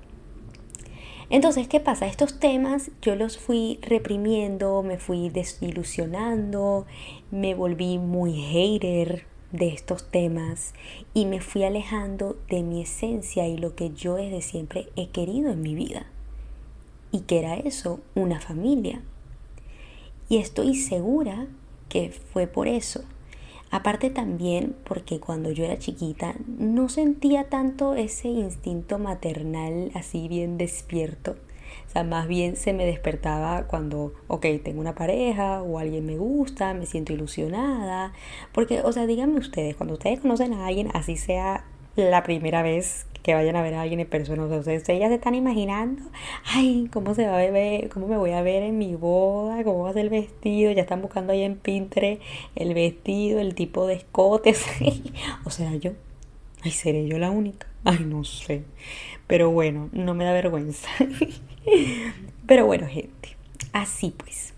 Entonces, 1.29 1.67
¿qué 1.67 1.79
pasa? 1.79 2.05
Estos 2.05 2.39
temas 2.39 2.91
yo 3.01 3.15
los 3.15 3.39
fui 3.39 3.79
reprimiendo, 3.81 4.83
me 4.83 4.99
fui 4.99 5.29
desilusionando, 5.29 6.85
me 7.31 7.55
volví 7.55 7.97
muy 7.97 8.33
hater 8.33 9.25
de 9.53 9.69
estos 9.69 10.09
temas 10.09 10.73
y 11.13 11.25
me 11.25 11.39
fui 11.39 11.63
alejando 11.63 12.37
de 12.49 12.63
mi 12.63 12.81
esencia 12.81 13.47
y 13.47 13.55
lo 13.55 13.75
que 13.75 13.91
yo 13.91 14.15
desde 14.15 14.41
siempre 14.41 14.89
he 14.97 15.09
querido 15.09 15.51
en 15.51 15.61
mi 15.61 15.75
vida. 15.75 16.07
Y 17.11 17.21
que 17.21 17.39
era 17.39 17.55
eso, 17.55 18.01
una 18.15 18.41
familia. 18.41 19.01
Y 20.27 20.37
estoy 20.37 20.75
segura 20.75 21.47
que 21.87 22.09
fue 22.09 22.47
por 22.47 22.67
eso. 22.67 23.03
Aparte 23.69 24.09
también 24.09 24.75
porque 24.83 25.19
cuando 25.19 25.51
yo 25.51 25.63
era 25.63 25.77
chiquita 25.77 26.35
no 26.47 26.89
sentía 26.89 27.49
tanto 27.49 27.93
ese 27.93 28.27
instinto 28.27 28.99
maternal 28.99 29.91
así 29.93 30.27
bien 30.27 30.57
despierto 30.57 31.35
o 31.87 31.91
sea, 31.91 32.03
más 32.03 32.27
bien 32.27 32.55
se 32.55 32.73
me 32.73 32.85
despertaba 32.85 33.67
cuando, 33.67 34.13
ok, 34.27 34.45
tengo 34.63 34.81
una 34.81 34.95
pareja 34.95 35.61
o 35.61 35.79
alguien 35.79 36.05
me 36.05 36.17
gusta, 36.17 36.73
me 36.73 36.85
siento 36.85 37.13
ilusionada. 37.13 38.13
Porque, 38.51 38.81
o 38.81 38.91
sea, 38.91 39.05
díganme 39.05 39.39
ustedes, 39.39 39.75
cuando 39.75 39.93
ustedes 39.93 40.19
conocen 40.19 40.53
a 40.53 40.67
alguien, 40.67 40.89
así 40.93 41.17
sea 41.17 41.65
la 41.95 42.23
primera 42.23 42.63
vez 42.63 43.05
que 43.23 43.33
vayan 43.33 43.55
a 43.55 43.61
ver 43.61 43.73
a 43.73 43.81
alguien 43.81 44.01
en 44.01 44.07
persona, 44.07 44.43
o 44.43 44.49
sea, 44.49 44.57
ustedes, 44.57 44.83
se 44.83 45.13
están 45.13 45.33
imaginando, 45.33 46.03
ay, 46.43 46.89
cómo 46.91 47.15
se 47.15 47.25
va 47.25 47.39
a 47.39 47.51
ver, 47.51 47.87
cómo 47.89 48.07
me 48.07 48.17
voy 48.17 48.31
a 48.31 48.41
ver 48.41 48.63
en 48.63 48.77
mi 48.77 48.95
boda, 48.95 49.63
cómo 49.63 49.83
va 49.83 49.91
a 49.91 49.93
ser 49.93 50.03
el 50.03 50.09
vestido, 50.09 50.71
ya 50.73 50.81
están 50.81 51.01
buscando 51.01 51.31
ahí 51.31 51.41
en 51.41 51.55
Pinterest 51.55 52.21
el 52.55 52.73
vestido, 52.73 53.39
el 53.39 53.55
tipo 53.55 53.87
de 53.87 53.95
escotes, 53.95 54.65
o 55.45 55.49
sea, 55.49 55.73
yo, 55.75 55.91
ay, 56.63 56.71
seré 56.71 57.07
yo 57.07 57.17
la 57.17 57.31
única, 57.31 57.65
ay, 57.83 58.05
no 58.05 58.23
sé, 58.23 58.63
pero 59.27 59.51
bueno, 59.51 59.89
no 59.91 60.13
me 60.13 60.25
da 60.25 60.33
vergüenza. 60.33 60.89
Pero 62.45 62.65
bueno, 62.65 62.87
gente, 62.87 63.37
así 63.71 64.13
pues. 64.17 64.53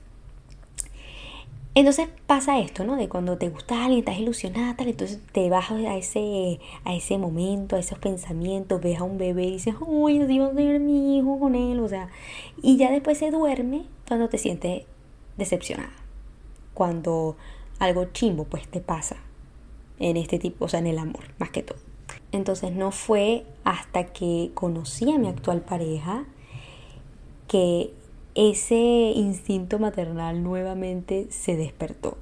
Entonces 1.76 2.08
pasa 2.26 2.58
esto, 2.60 2.86
¿no? 2.86 2.96
De 2.96 3.10
cuando 3.10 3.38
te 3.38 3.50
gusta 3.50 3.84
alguien, 3.84 4.00
estás 4.00 4.18
ilusionada, 4.18 4.78
tal, 4.78 4.88
entonces 4.88 5.20
te 5.34 5.50
vas 5.50 5.70
a 5.72 5.98
ese, 5.98 6.62
a 6.86 6.96
ese 6.96 7.18
momento, 7.18 7.76
a 7.76 7.80
esos 7.80 8.00
pensamientos, 8.00 8.82
ves 8.82 8.98
a 9.00 9.04
un 9.04 9.18
bebé 9.18 9.44
y 9.44 9.52
dices, 9.52 9.76
uy, 9.82 10.20
así 10.22 10.40
va 10.40 10.52
mi 10.54 11.18
hijo 11.18 11.38
con 11.38 11.54
él, 11.54 11.82
o 11.82 11.90
sea, 11.90 12.08
y 12.64 12.78
ya 12.78 12.90
después 12.92 13.18
se 13.18 13.30
duerme 13.30 13.84
cuando 14.08 14.30
te 14.30 14.38
sientes 14.38 14.84
decepcionada. 15.38 15.92
Cuando 16.74 17.36
algo 17.80 18.06
chimbo, 18.06 18.46
pues, 18.46 18.68
te 18.70 18.80
pasa 18.80 19.18
en 20.00 20.16
este 20.16 20.40
tipo, 20.40 20.66
o 20.66 20.70
sea, 20.70 20.80
en 20.80 20.88
el 20.88 20.98
amor, 20.98 21.26
más 21.40 21.50
que 21.50 21.62
todo. 21.62 21.85
Entonces 22.32 22.74
no 22.74 22.92
fue 22.92 23.46
hasta 23.64 24.06
que 24.08 24.52
conocí 24.54 25.12
a 25.12 25.18
mi 25.18 25.28
actual 25.28 25.62
pareja 25.62 26.26
que 27.48 27.94
ese 28.36 28.76
instinto 28.76 29.80
maternal 29.80 30.44
nuevamente 30.44 31.28
se 31.30 31.56
despertó. 31.56 32.18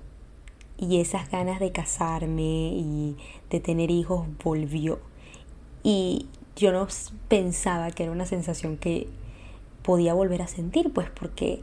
Y 0.78 1.00
esas 1.00 1.32
ganas 1.32 1.60
de 1.60 1.72
casarme 1.72 2.42
y 2.42 3.18
de 3.50 3.60
tener 3.60 3.90
hijos 3.90 4.28
volvió. 4.44 5.00
Y 5.82 6.28
yo 6.56 6.72
no 6.72 6.88
pensaba 7.28 7.92
que 7.92 8.04
era 8.04 8.12
una 8.12 8.26
sensación 8.26 8.78
que 8.78 9.08
podía 9.82 10.14
volver 10.14 10.42
a 10.42 10.48
sentir, 10.48 10.94
pues 10.94 11.10
porque 11.10 11.62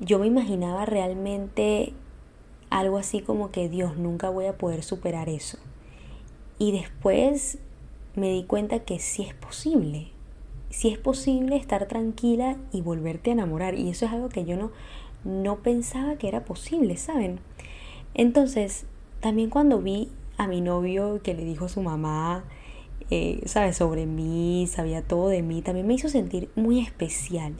yo 0.00 0.18
me 0.18 0.26
imaginaba 0.26 0.86
realmente 0.86 1.92
algo 2.70 2.98
así 2.98 3.20
como 3.20 3.50
que 3.50 3.68
Dios, 3.68 3.96
nunca 3.96 4.30
voy 4.30 4.46
a 4.46 4.56
poder 4.56 4.82
superar 4.82 5.28
eso. 5.28 5.58
Y 6.60 6.72
después 6.72 7.56
me 8.14 8.28
di 8.28 8.44
cuenta 8.44 8.80
que 8.80 8.98
sí 8.98 9.22
es 9.22 9.32
posible, 9.32 10.08
sí 10.68 10.90
es 10.90 10.98
posible 10.98 11.56
estar 11.56 11.88
tranquila 11.88 12.58
y 12.70 12.82
volverte 12.82 13.30
a 13.30 13.32
enamorar. 13.32 13.74
Y 13.74 13.88
eso 13.88 14.04
es 14.04 14.12
algo 14.12 14.28
que 14.28 14.44
yo 14.44 14.58
no, 14.58 14.70
no 15.24 15.62
pensaba 15.62 16.16
que 16.16 16.28
era 16.28 16.44
posible, 16.44 16.98
¿saben? 16.98 17.40
Entonces, 18.12 18.84
también 19.20 19.48
cuando 19.48 19.80
vi 19.80 20.10
a 20.36 20.46
mi 20.48 20.60
novio 20.60 21.22
que 21.22 21.32
le 21.32 21.46
dijo 21.46 21.64
a 21.64 21.70
su 21.70 21.80
mamá, 21.80 22.44
eh, 23.08 23.40
¿sabes? 23.46 23.78
Sobre 23.78 24.04
mí, 24.04 24.66
sabía 24.68 25.00
todo 25.00 25.28
de 25.28 25.42
mí, 25.42 25.62
también 25.62 25.86
me 25.86 25.94
hizo 25.94 26.10
sentir 26.10 26.50
muy 26.56 26.80
especial. 26.80 27.54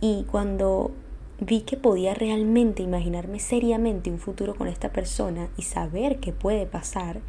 Y 0.00 0.22
cuando 0.30 0.92
vi 1.40 1.62
que 1.62 1.76
podía 1.76 2.14
realmente 2.14 2.84
imaginarme 2.84 3.40
seriamente 3.40 4.08
un 4.08 4.20
futuro 4.20 4.54
con 4.54 4.68
esta 4.68 4.92
persona 4.92 5.48
y 5.56 5.62
saber 5.62 6.20
qué 6.20 6.32
puede 6.32 6.64
pasar, 6.64 7.22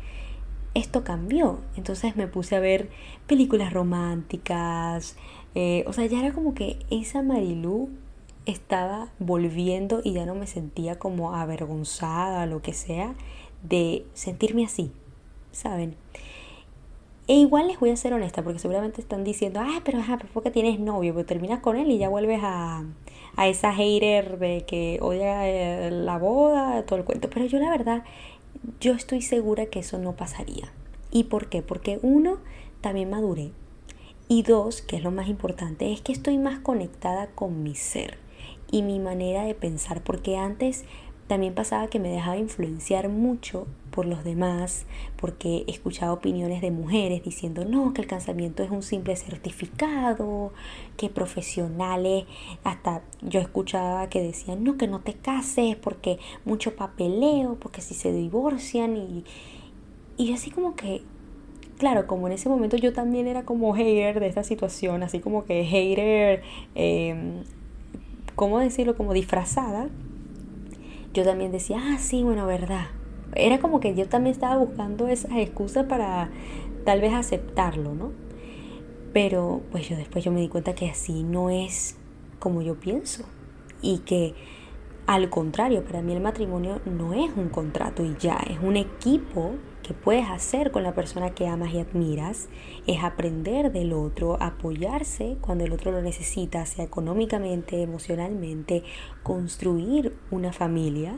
esto 0.78 1.04
cambió. 1.04 1.60
Entonces 1.76 2.16
me 2.16 2.28
puse 2.28 2.56
a 2.56 2.60
ver 2.60 2.90
películas 3.28 3.74
románticas. 3.74 5.16
Eh, 5.56 5.84
o 5.88 5.94
sea, 5.94 6.06
ya 6.06 6.20
era 6.20 6.34
como 6.34 6.54
que 6.54 6.78
esa 6.90 7.22
Marilú 7.22 7.90
estaba 8.46 9.10
volviendo 9.20 10.02
y 10.04 10.14
ya 10.14 10.26
no 10.26 10.36
me 10.36 10.48
sentía 10.48 10.98
como 10.98 11.36
avergonzada, 11.36 12.46
lo 12.46 12.62
que 12.62 12.74
sea, 12.74 13.14
de 13.64 14.06
sentirme 14.14 14.66
así, 14.66 14.92
¿saben? 15.52 15.96
E 17.28 17.34
igual 17.34 17.68
les 17.68 17.78
voy 17.78 17.90
a 17.90 17.96
ser 17.98 18.14
honesta, 18.14 18.42
porque 18.42 18.60
seguramente 18.60 19.02
están 19.02 19.26
diciendo, 19.26 19.60
ah, 19.62 19.82
pero 19.84 20.00
ajá, 20.00 20.18
porque 20.34 20.50
tienes 20.50 20.80
novio, 20.80 21.14
pero 21.14 21.26
terminas 21.26 21.60
con 21.60 21.76
él 21.76 21.92
y 21.92 21.98
ya 21.98 22.08
vuelves 22.08 22.40
a, 22.42 22.86
a 23.36 23.48
esa 23.50 23.74
hater 23.74 24.40
de 24.40 24.64
que 24.66 25.00
odia 25.02 25.46
eh, 25.46 25.92
la 25.92 26.18
boda, 26.18 26.86
todo 26.86 27.00
el 27.00 27.04
cuento. 27.04 27.30
Pero 27.30 27.46
yo 27.46 27.60
la 27.60 27.70
verdad, 27.70 28.04
yo 28.80 28.94
estoy 28.94 29.22
segura 29.22 29.68
que 29.68 29.80
eso 29.80 29.98
no 29.98 30.16
pasaría. 30.16 30.72
¿Y 31.12 31.26
por 31.26 31.50
qué? 31.50 31.62
Porque 31.62 32.00
uno, 32.02 32.40
también 32.82 33.10
maduré. 33.10 33.52
Y 34.28 34.44
dos, 34.44 34.82
que 34.82 34.98
es 34.98 35.04
lo 35.04 35.12
más 35.12 35.30
importante, 35.30 35.92
es 35.94 36.02
que 36.02 36.12
estoy 36.12 36.38
más 36.38 36.60
conectada 36.60 37.28
con 37.28 37.64
mi 37.64 37.76
ser 37.76 38.18
y 38.70 38.82
mi 38.82 39.00
manera 39.00 39.44
de 39.44 39.56
pensar, 39.56 40.04
porque 40.04 40.38
antes 40.38 40.84
también 41.28 41.54
pasaba 41.54 41.88
que 41.88 42.00
me 42.00 42.10
dejaba 42.10 42.38
influenciar 42.38 43.10
mucho 43.10 43.68
por 43.92 44.06
los 44.06 44.24
demás, 44.24 44.86
porque 45.18 45.66
escuchaba 45.68 46.14
opiniones 46.14 46.62
de 46.62 46.72
mujeres 46.72 47.24
diciendo, 47.24 47.66
no, 47.66 47.94
que 47.94 48.02
el 48.02 48.08
casamiento 48.08 48.64
es 48.64 48.72
un 48.72 48.84
simple 48.84 49.16
certificado, 49.16 50.54
que 50.96 51.10
profesionales, 51.10 52.26
hasta 52.64 53.02
yo 53.22 53.40
escuchaba 53.40 54.08
que 54.08 54.22
decían, 54.22 54.64
no, 54.64 54.78
que 54.78 54.88
no 54.88 55.02
te 55.02 55.16
cases, 55.16 55.76
porque 55.76 56.20
mucho 56.46 56.76
papeleo, 56.76 57.56
porque 57.60 57.82
si 57.82 57.94
se 57.94 58.14
divorcian, 58.14 58.96
y, 58.96 59.26
y 60.16 60.32
así 60.34 60.50
como 60.52 60.76
que, 60.76 61.02
claro, 61.78 62.08
como 62.08 62.28
en 62.28 62.34
ese 62.34 62.50
momento 62.50 62.78
yo 62.78 62.94
también 62.94 63.28
era 63.28 63.44
como 63.44 63.74
hater 63.74 64.20
de 64.20 64.28
esta 64.28 64.44
situación, 64.44 65.04
así 65.04 65.20
como 65.20 65.44
que 65.44 65.66
hater, 65.66 66.44
eh, 66.76 67.44
¿cómo 68.36 68.60
decirlo? 68.60 68.96
Como 68.96 69.14
disfrazada 69.14 69.90
yo 71.18 71.24
también 71.24 71.52
decía, 71.52 71.82
ah, 71.82 71.98
sí, 71.98 72.22
bueno, 72.22 72.46
verdad. 72.46 72.86
Era 73.34 73.60
como 73.60 73.80
que 73.80 73.96
yo 73.96 74.08
también 74.08 74.34
estaba 74.34 74.58
buscando 74.58 75.08
esas 75.08 75.32
excusas 75.38 75.86
para 75.88 76.30
tal 76.86 77.02
vez 77.02 77.14
aceptarlo, 77.14 77.96
¿no? 77.96 78.12
Pero 79.14 79.62
pues 79.72 79.90
yo 79.90 79.98
después 79.98 80.24
yo 80.24 80.32
me 80.32 80.42
di 80.42 80.48
cuenta 80.48 80.76
que 80.76 80.90
así 80.90 81.24
no 81.24 81.50
es 81.50 81.98
como 82.40 82.62
yo 82.62 82.80
pienso 82.80 83.24
y 83.82 84.00
que 84.00 84.36
al 85.08 85.30
contrario, 85.32 85.84
para 85.84 86.04
mí 86.04 86.14
el 86.14 86.22
matrimonio 86.22 86.82
no 86.86 87.14
es 87.14 87.32
un 87.36 87.50
contrato 87.50 88.06
y 88.06 88.16
ya, 88.20 88.36
es 88.48 88.60
un 88.62 88.78
equipo 88.78 89.56
que 89.88 89.94
puedes 89.94 90.30
hacer 90.30 90.72
con 90.72 90.84
la 90.84 90.94
persona 90.94 91.32
que 91.34 91.48
amas 91.48 91.74
y 91.74 91.80
admiras 91.80 92.50
es 92.86 93.04
aprender 93.04 93.72
del 93.72 93.94
otro, 93.94 94.38
apoyarse 94.42 95.38
cuando 95.40 95.64
el 95.64 95.72
otro 95.72 95.92
lo 95.92 96.02
necesita, 96.02 96.66
sea 96.66 96.84
económicamente, 96.84 97.82
emocionalmente, 97.82 98.84
construir 99.24 100.16
una 100.30 100.52
familia. 100.52 101.18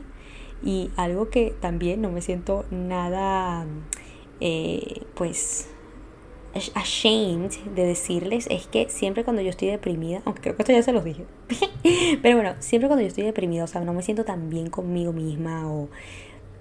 Y 0.62 0.90
algo 0.96 1.30
que 1.30 1.54
también 1.60 2.00
no 2.00 2.10
me 2.10 2.22
siento 2.22 2.64
nada, 2.70 3.66
eh, 4.40 5.02
pues, 5.14 5.68
ashamed 6.74 7.50
de 7.74 7.86
decirles 7.86 8.46
es 8.50 8.66
que 8.66 8.88
siempre 8.88 9.24
cuando 9.24 9.42
yo 9.42 9.50
estoy 9.50 9.68
deprimida, 9.68 10.22
aunque 10.26 10.42
creo 10.42 10.56
que 10.56 10.62
esto 10.62 10.72
ya 10.72 10.82
se 10.82 10.92
los 10.92 11.04
dije, 11.04 11.26
pero 12.22 12.36
bueno, 12.36 12.54
siempre 12.60 12.88
cuando 12.88 13.02
yo 13.02 13.08
estoy 13.08 13.24
deprimida, 13.24 13.64
o 13.64 13.66
sea, 13.66 13.80
no 13.80 13.92
me 13.92 14.02
siento 14.02 14.24
tan 14.24 14.48
bien 14.48 14.70
conmigo 14.70 15.12
misma 15.12 15.68
o 15.72 15.88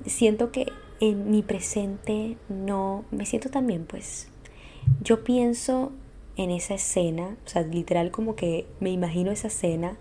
siento 0.06 0.52
que 0.52 0.72
en 1.00 1.32
mi 1.32 1.42
presente 1.42 2.38
no 2.50 3.06
me 3.12 3.26
siento 3.26 3.50
tan 3.50 3.68
bien, 3.68 3.86
pues 3.86 4.30
yo 5.02 5.24
pienso 5.24 5.92
en 6.36 6.52
esa 6.52 6.76
escena, 6.76 7.38
o 7.46 7.50
sea, 7.50 7.64
literal 7.64 8.12
como 8.12 8.36
que 8.36 8.66
me 8.80 8.92
imagino 8.92 9.32
esa 9.32 9.48
escena 9.48 9.98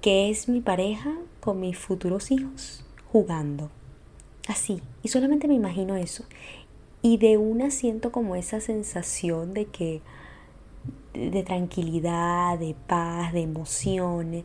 que 0.00 0.30
es 0.30 0.48
mi 0.48 0.60
pareja 0.60 1.16
con 1.40 1.60
mis 1.60 1.78
futuros 1.78 2.30
hijos 2.30 2.84
jugando. 3.10 3.70
Así, 4.48 4.80
y 5.02 5.08
solamente 5.08 5.48
me 5.48 5.54
imagino 5.54 5.96
eso. 5.96 6.24
Y 7.02 7.18
de 7.18 7.36
una 7.36 7.70
siento 7.70 8.12
como 8.12 8.36
esa 8.36 8.60
sensación 8.60 9.54
de 9.54 9.66
que 9.66 10.02
de 11.14 11.42
tranquilidad, 11.42 12.58
de 12.58 12.74
paz, 12.86 13.32
de 13.32 13.40
emoción. 13.42 14.44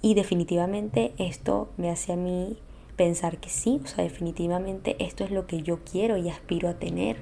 Y 0.00 0.14
definitivamente 0.14 1.12
esto 1.18 1.68
me 1.76 1.90
hace 1.90 2.12
a 2.12 2.16
mí 2.16 2.56
pensar 2.98 3.38
que 3.38 3.48
sí, 3.48 3.80
o 3.82 3.86
sea, 3.86 4.04
definitivamente 4.04 4.96
esto 4.98 5.24
es 5.24 5.30
lo 5.30 5.46
que 5.46 5.62
yo 5.62 5.78
quiero 5.90 6.18
y 6.18 6.28
aspiro 6.28 6.68
a 6.68 6.74
tener. 6.74 7.16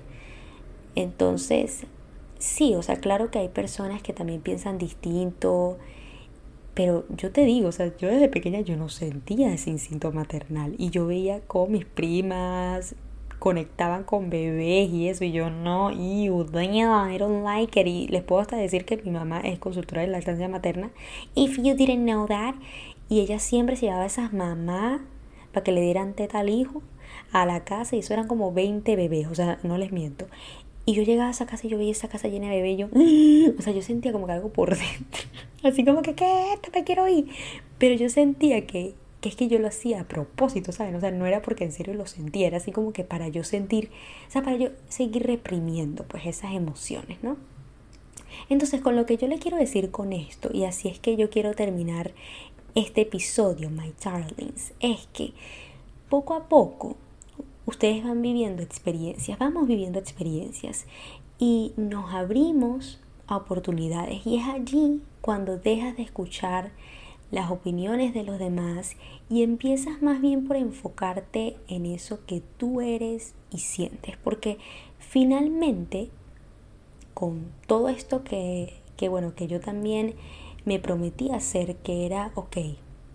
Entonces, 0.97 1.83
sí, 2.39 2.75
o 2.75 2.83
sea, 2.83 2.97
claro 2.97 3.31
que 3.31 3.39
hay 3.39 3.49
personas 3.49 4.03
que 4.03 4.13
también 4.13 4.41
piensan 4.41 4.79
distinto, 4.79 5.77
pero 6.75 7.05
yo 7.11 7.31
te 7.31 7.45
digo, 7.45 7.69
o 7.69 7.73
sea, 7.73 7.97
yo 7.99 8.09
desde 8.09 8.29
pequeña 8.29 8.61
yo 8.61 8.77
no 8.77 8.89
sentía 8.89 9.53
ese 9.55 9.71
instinto 9.71 10.11
maternal 10.11 10.75
y 10.79 10.91
yo 10.91 11.07
veía 11.07 11.41
con 11.41 11.71
mis 11.71 11.85
primas 11.85 12.97
conectaban 13.39 14.05
con 14.05 14.31
bebés 14.31 14.91
y 14.91 15.09
eso 15.09 15.23
y 15.23 15.33
yo 15.33 15.51
no, 15.51 15.91
you 15.93 16.45
damn, 16.45 17.13
I 17.13 17.19
don't 17.19 17.45
like 17.45 17.79
it 17.79 17.87
y 17.87 18.09
les 18.09 18.23
puedo 18.23 18.41
hasta 18.41 18.57
decir 18.57 18.87
que 18.87 18.97
mi 18.97 19.11
mamá 19.11 19.41
es 19.41 19.59
consultora 19.59 20.01
de 20.01 20.09
lactancia 20.09 20.49
materna 20.49 20.91
if 21.35 21.59
you 21.59 21.75
didn't 21.75 22.05
know 22.05 22.27
that 22.27 22.55
y 23.11 23.21
ella 23.21 23.39
siempre 23.39 23.77
se 23.77 23.87
llevaba 23.87 24.05
a 24.05 24.07
esas 24.07 24.33
mamás 24.33 25.03
para 25.57 25.65
que 25.65 25.73
le 25.73 25.81
dieran 25.81 26.13
teta 26.13 26.41
al 26.41 26.51
hijo 26.51 26.83
a 27.33 27.47
la 27.47 27.65
casa 27.65 27.97
y 27.97 28.01
eso 28.01 28.13
eran 28.13 28.29
como 28.29 28.53
20 28.53 28.95
bebés, 28.95 29.27
o 29.27 29.35
sea, 29.35 29.59
no 29.63 29.79
les 29.79 29.91
miento. 29.91 30.27
Y 30.85 30.93
yo 30.93 31.03
llegaba 31.03 31.29
a 31.29 31.31
esa 31.31 31.47
casa 31.47 31.67
y 31.67 31.71
yo 31.71 31.79
veía 31.79 31.93
esa 31.93 32.09
casa 32.09 32.29
llena 32.29 32.51
de 32.51 32.61
bebés 32.61 32.77
yo, 32.77 32.89
o 33.59 33.63
sea, 33.63 33.73
yo 33.73 33.81
sentía 33.81 34.13
como 34.13 34.27
que 34.27 34.33
algo 34.33 34.51
por 34.51 34.69
dentro. 34.77 35.23
Así 35.63 35.83
como 35.83 36.03
que, 36.03 36.15
¿qué? 36.15 36.53
Esto 36.53 36.71
me 36.75 36.85
quiero 36.85 37.09
ir. 37.09 37.29
Pero 37.79 37.95
yo 37.95 38.11
sentía 38.11 38.67
que, 38.67 38.93
que 39.23 39.31
es 39.31 39.35
que 39.35 39.49
yo 39.49 39.59
lo 39.59 39.69
hacía 39.69 40.03
a 40.03 40.05
propósito, 40.05 40.73
¿saben? 40.73 40.95
O 40.95 41.01
sea, 41.01 41.11
no 41.11 41.25
era 41.25 41.41
porque 41.41 41.65
en 41.65 41.73
serio 41.73 41.95
lo 41.95 42.07
sentía, 42.07 42.49
era 42.49 42.59
así 42.59 42.71
como 42.71 42.93
que 42.93 43.03
para 43.03 43.29
yo 43.29 43.43
sentir, 43.43 43.89
o 44.29 44.31
sea, 44.31 44.43
para 44.43 44.59
yo 44.59 44.69
seguir 44.91 45.27
reprimiendo 45.27 46.05
pues 46.05 46.27
esas 46.27 46.53
emociones, 46.53 47.17
¿no? 47.23 47.39
Entonces, 48.51 48.83
con 48.83 48.95
lo 48.95 49.07
que 49.07 49.17
yo 49.17 49.27
le 49.27 49.39
quiero 49.39 49.57
decir 49.57 49.91
con 49.91 50.13
esto, 50.13 50.51
y 50.53 50.65
así 50.65 50.89
es 50.89 50.99
que 50.99 51.17
yo 51.17 51.31
quiero 51.31 51.55
terminar 51.55 52.13
este 52.77 53.01
episodio, 53.01 53.71
my 53.71 53.95
darlings, 54.05 54.75
es 54.81 55.09
que 55.15 55.33
poco 56.11 56.35
a 56.35 56.47
poco 56.47 56.97
ustedes 57.65 58.05
van 58.05 58.21
viviendo 58.21 58.63
experiencias, 58.63 59.39
vamos 59.39 59.67
viviendo 59.67 59.99
experiencias 59.99 60.85
y 61.39 61.73
nos 61.79 62.13
abrimos 62.13 63.01
a 63.27 63.39
oportunidades. 63.39 64.27
Y 64.27 64.37
es 64.37 64.47
allí 64.47 65.01
cuando 65.23 65.57
dejas 65.57 65.97
de 65.97 66.03
escuchar 66.03 66.71
las 67.31 67.51
opiniones 67.51 68.13
de 68.13 68.25
los 68.25 68.39
demás 68.39 68.97
y 69.31 69.43
empiezas 69.43 70.03
más 70.03 70.21
bien 70.21 70.47
por 70.47 70.57
enfocarte 70.57 71.57
en 71.69 71.87
eso 71.87 72.27
que 72.27 72.43
tú 72.59 72.83
eres 72.83 73.35
y 73.51 73.59
sientes, 73.59 74.19
porque 74.23 74.59
finalmente 74.99 76.11
con 77.15 77.47
todo 77.67 77.89
esto 77.89 78.23
que, 78.23 78.75
que 78.99 79.09
bueno, 79.09 79.35
que 79.35 79.47
yo 79.47 79.61
también 79.61 80.15
me 80.67 80.81
prometí 80.81 81.31
hacer 81.31 81.77
que 81.77 82.05
era, 82.05 82.33
ok, 82.35 82.59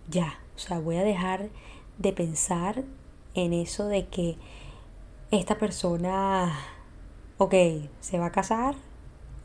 ya, 0.09 0.39
o 0.55 0.59
sea, 0.59 0.79
voy 0.79 0.95
a 0.95 1.03
dejar 1.03 1.49
de 1.99 2.13
pensar 2.13 2.83
en 3.35 3.53
eso 3.53 3.87
de 3.87 4.07
que 4.07 4.37
esta 5.31 5.57
persona, 5.57 6.57
ok, 7.37 7.53
se 7.99 8.17
va 8.17 8.27
a 8.27 8.31
casar 8.31 8.75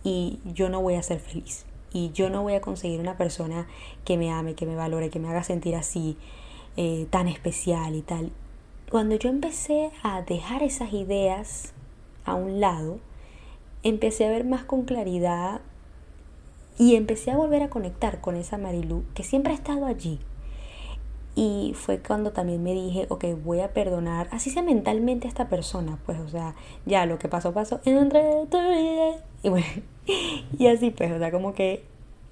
y 0.04 0.38
yo 0.44 0.68
no 0.68 0.80
voy 0.80 0.94
a 0.94 1.02
ser 1.02 1.18
feliz. 1.18 1.66
Y 1.92 2.12
yo 2.12 2.30
no 2.30 2.42
voy 2.42 2.54
a 2.54 2.60
conseguir 2.60 3.00
una 3.00 3.16
persona 3.16 3.66
que 4.04 4.16
me 4.16 4.30
ame, 4.30 4.54
que 4.54 4.66
me 4.66 4.76
valore, 4.76 5.10
que 5.10 5.18
me 5.18 5.28
haga 5.28 5.42
sentir 5.42 5.74
así, 5.74 6.16
eh, 6.76 7.08
tan 7.10 7.26
especial 7.26 7.96
y 7.96 8.02
tal. 8.02 8.30
Cuando 8.88 9.16
yo 9.16 9.30
empecé 9.30 9.90
a 10.04 10.22
dejar 10.22 10.62
esas 10.62 10.92
ideas 10.92 11.72
a 12.24 12.34
un 12.34 12.60
lado, 12.60 13.00
empecé 13.82 14.26
a 14.26 14.30
ver 14.30 14.44
más 14.44 14.62
con 14.62 14.84
claridad 14.84 15.60
y 16.78 16.96
empecé 16.96 17.30
a 17.30 17.36
volver 17.36 17.62
a 17.62 17.70
conectar 17.70 18.20
con 18.20 18.36
esa 18.36 18.58
Marilu 18.58 19.04
que 19.14 19.22
siempre 19.22 19.52
ha 19.52 19.56
estado 19.56 19.86
allí. 19.86 20.18
Y 21.34 21.74
fue 21.74 21.98
cuando 21.98 22.32
también 22.32 22.62
me 22.62 22.72
dije, 22.72 23.06
ok, 23.10 23.24
voy 23.44 23.60
a 23.60 23.74
perdonar, 23.74 24.26
así 24.30 24.48
sea 24.48 24.62
mentalmente 24.62 25.26
a 25.26 25.28
esta 25.28 25.50
persona, 25.50 25.98
pues, 26.06 26.18
o 26.18 26.28
sea, 26.28 26.54
ya 26.86 27.04
lo 27.04 27.18
que 27.18 27.28
pasó, 27.28 27.52
pasó, 27.52 27.80
entre 27.84 28.46
tu 28.46 28.58
vida. 28.58 29.22
Y 29.42 29.50
bueno, 29.50 29.66
así 30.74 30.90
pues, 30.90 31.12
o 31.12 31.18
sea, 31.18 31.30
como 31.30 31.52
que 31.52 31.84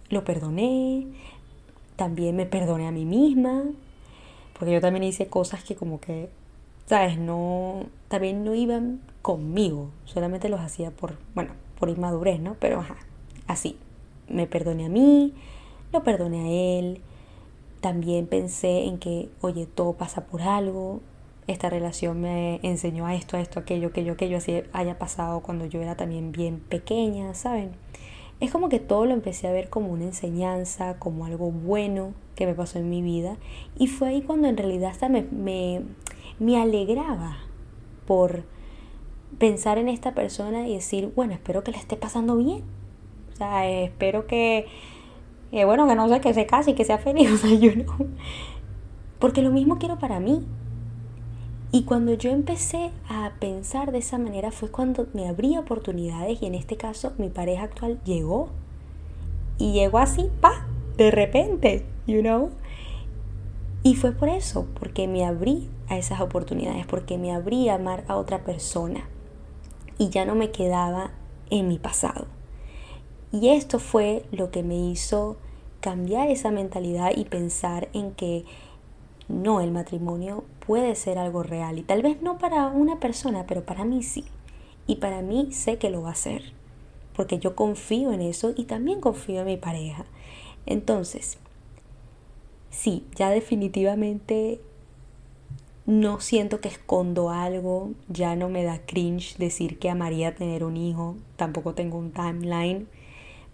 lo 0.08 0.24
perdoné, 0.24 1.06
también 1.96 2.34
me 2.34 2.46
perdoné 2.46 2.86
a 2.86 2.92
mí 2.92 3.04
misma, 3.04 3.64
porque 4.58 4.72
yo 4.72 4.80
también 4.80 5.04
hice 5.04 5.26
cosas 5.26 5.62
que 5.64 5.76
como 5.76 6.00
que, 6.00 6.30
¿sabes? 6.86 7.18
No, 7.18 7.84
también 8.08 8.42
no 8.42 8.54
iban 8.54 9.00
conmigo, 9.20 9.90
solamente 10.06 10.48
los 10.48 10.60
hacía 10.60 10.90
por, 10.90 11.18
bueno, 11.34 11.52
por 11.78 11.90
inmadurez, 11.90 12.40
¿no? 12.40 12.56
Pero 12.58 12.80
ajá, 12.80 12.96
así, 13.46 13.76
me 14.28 14.46
perdoné 14.46 14.86
a 14.86 14.88
mí, 14.88 15.34
lo 15.92 16.02
perdoné 16.02 16.40
a 16.40 16.78
él, 16.78 17.00
también 17.80 18.26
pensé 18.26 18.84
en 18.84 18.98
que, 18.98 19.28
oye, 19.40 19.66
todo 19.66 19.94
pasa 19.94 20.26
por 20.26 20.42
algo, 20.42 21.00
esta 21.46 21.68
relación 21.68 22.20
me 22.20 22.58
enseñó 22.62 23.06
a 23.06 23.14
esto, 23.14 23.36
a 23.36 23.40
esto, 23.40 23.60
aquello, 23.60 23.88
aquello, 23.88 24.14
aquello, 24.14 24.38
así 24.38 24.62
haya 24.72 24.98
pasado 24.98 25.40
cuando 25.40 25.66
yo 25.66 25.82
era 25.82 25.96
también 25.96 26.32
bien 26.32 26.60
pequeña, 26.60 27.34
¿saben? 27.34 27.72
Es 28.40 28.50
como 28.50 28.68
que 28.68 28.80
todo 28.80 29.04
lo 29.06 29.12
empecé 29.12 29.46
a 29.46 29.52
ver 29.52 29.68
como 29.68 29.92
una 29.92 30.04
enseñanza, 30.04 30.98
como 30.98 31.26
algo 31.26 31.50
bueno 31.50 32.14
que 32.34 32.46
me 32.46 32.54
pasó 32.54 32.78
en 32.78 32.88
mi 32.88 33.00
vida. 33.02 33.36
Y 33.78 33.86
fue 33.86 34.08
ahí 34.08 34.22
cuando 34.22 34.48
en 34.48 34.56
realidad 34.56 34.90
hasta 34.90 35.08
me, 35.08 35.22
me, 35.22 35.82
me 36.38 36.60
alegraba 36.60 37.36
por 38.06 38.44
pensar 39.38 39.78
en 39.78 39.88
esta 39.88 40.14
persona 40.14 40.66
y 40.66 40.74
decir, 40.74 41.12
bueno, 41.14 41.32
espero 41.32 41.62
que 41.62 41.70
le 41.70 41.78
esté 41.78 41.96
pasando 41.96 42.36
bien. 42.36 42.64
O 43.34 43.36
sea, 43.36 43.68
espero 43.68 44.26
que 44.26 44.66
bueno, 45.62 45.86
que 45.86 45.94
no 45.94 46.08
sé, 46.08 46.20
que 46.20 46.34
se 46.34 46.46
case 46.46 46.72
y 46.72 46.74
que 46.74 46.84
sea 46.84 46.98
feliz, 46.98 47.30
o 47.34 47.36
sea, 47.36 47.54
yo 47.54 47.70
no. 47.76 47.94
Porque 49.20 49.42
lo 49.42 49.52
mismo 49.52 49.78
quiero 49.78 50.00
para 50.00 50.18
mí. 50.18 50.44
Y 51.70 51.84
cuando 51.84 52.14
yo 52.14 52.30
empecé 52.30 52.90
a 53.08 53.32
pensar 53.40 53.92
de 53.92 53.98
esa 53.98 54.18
manera 54.18 54.50
fue 54.50 54.70
cuando 54.70 55.06
me 55.12 55.28
abrí 55.28 55.56
oportunidades 55.56 56.40
y 56.40 56.46
en 56.46 56.54
este 56.54 56.76
caso 56.76 57.12
mi 57.18 57.28
pareja 57.28 57.64
actual 57.64 58.00
llegó. 58.04 58.48
Y 59.58 59.72
llegó 59.72 59.98
así, 59.98 60.30
pa, 60.40 60.66
de 60.96 61.10
repente, 61.12 61.84
you 62.06 62.20
know. 62.20 62.50
Y 63.84 63.94
fue 63.94 64.12
por 64.12 64.28
eso, 64.28 64.66
porque 64.78 65.06
me 65.06 65.24
abrí 65.24 65.68
a 65.88 65.98
esas 65.98 66.20
oportunidades, 66.20 66.86
porque 66.86 67.18
me 67.18 67.32
abrí 67.32 67.68
a 67.68 67.74
amar 67.74 68.04
a 68.08 68.16
otra 68.16 68.44
persona. 68.44 69.08
Y 69.98 70.08
ya 70.08 70.24
no 70.24 70.34
me 70.34 70.50
quedaba 70.50 71.10
en 71.50 71.68
mi 71.68 71.78
pasado. 71.78 72.26
Y 73.34 73.48
esto 73.48 73.80
fue 73.80 74.24
lo 74.30 74.52
que 74.52 74.62
me 74.62 74.76
hizo 74.76 75.36
cambiar 75.80 76.30
esa 76.30 76.52
mentalidad 76.52 77.10
y 77.16 77.24
pensar 77.24 77.88
en 77.92 78.12
que 78.12 78.44
no, 79.26 79.60
el 79.60 79.72
matrimonio 79.72 80.44
puede 80.64 80.94
ser 80.94 81.18
algo 81.18 81.42
real 81.42 81.80
y 81.80 81.82
tal 81.82 82.00
vez 82.00 82.22
no 82.22 82.38
para 82.38 82.68
una 82.68 83.00
persona, 83.00 83.44
pero 83.44 83.64
para 83.64 83.84
mí 83.84 84.04
sí. 84.04 84.24
Y 84.86 84.96
para 84.96 85.20
mí 85.20 85.48
sé 85.50 85.78
que 85.78 85.90
lo 85.90 86.02
va 86.02 86.12
a 86.12 86.14
ser, 86.14 86.52
porque 87.16 87.40
yo 87.40 87.56
confío 87.56 88.12
en 88.12 88.20
eso 88.20 88.54
y 88.56 88.66
también 88.66 89.00
confío 89.00 89.40
en 89.40 89.46
mi 89.46 89.56
pareja. 89.56 90.04
Entonces, 90.64 91.38
sí, 92.70 93.04
ya 93.16 93.30
definitivamente 93.30 94.60
no 95.86 96.20
siento 96.20 96.60
que 96.60 96.68
escondo 96.68 97.30
algo, 97.30 97.90
ya 98.08 98.36
no 98.36 98.48
me 98.48 98.62
da 98.62 98.78
cringe 98.86 99.38
decir 99.38 99.80
que 99.80 99.90
amaría 99.90 100.36
tener 100.36 100.62
un 100.62 100.76
hijo, 100.76 101.16
tampoco 101.34 101.74
tengo 101.74 101.98
un 101.98 102.12
timeline 102.12 102.86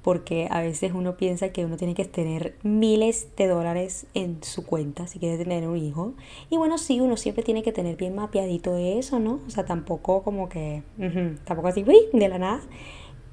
porque 0.02 0.48
a 0.50 0.60
veces 0.62 0.92
uno 0.94 1.16
piensa 1.16 1.50
que 1.50 1.64
uno 1.64 1.76
tiene 1.76 1.94
que 1.94 2.04
tener 2.04 2.56
miles 2.62 3.28
de 3.36 3.46
dólares 3.46 4.06
en 4.14 4.42
su 4.42 4.64
cuenta 4.64 5.06
si 5.06 5.18
quiere 5.18 5.36
tener 5.36 5.68
un 5.68 5.76
hijo. 5.76 6.14
Y 6.48 6.56
bueno, 6.56 6.78
sí, 6.78 7.00
uno 7.00 7.16
siempre 7.16 7.44
tiene 7.44 7.62
que 7.62 7.72
tener 7.72 7.96
bien 7.96 8.14
mapeadito 8.14 8.76
eso, 8.76 9.18
¿no? 9.18 9.40
O 9.46 9.50
sea, 9.50 9.64
tampoco 9.64 10.22
como 10.22 10.48
que, 10.48 10.82
tampoco 11.44 11.68
así, 11.68 11.84
uy, 11.86 11.98
de 12.12 12.28
la 12.28 12.38
nada. 12.38 12.60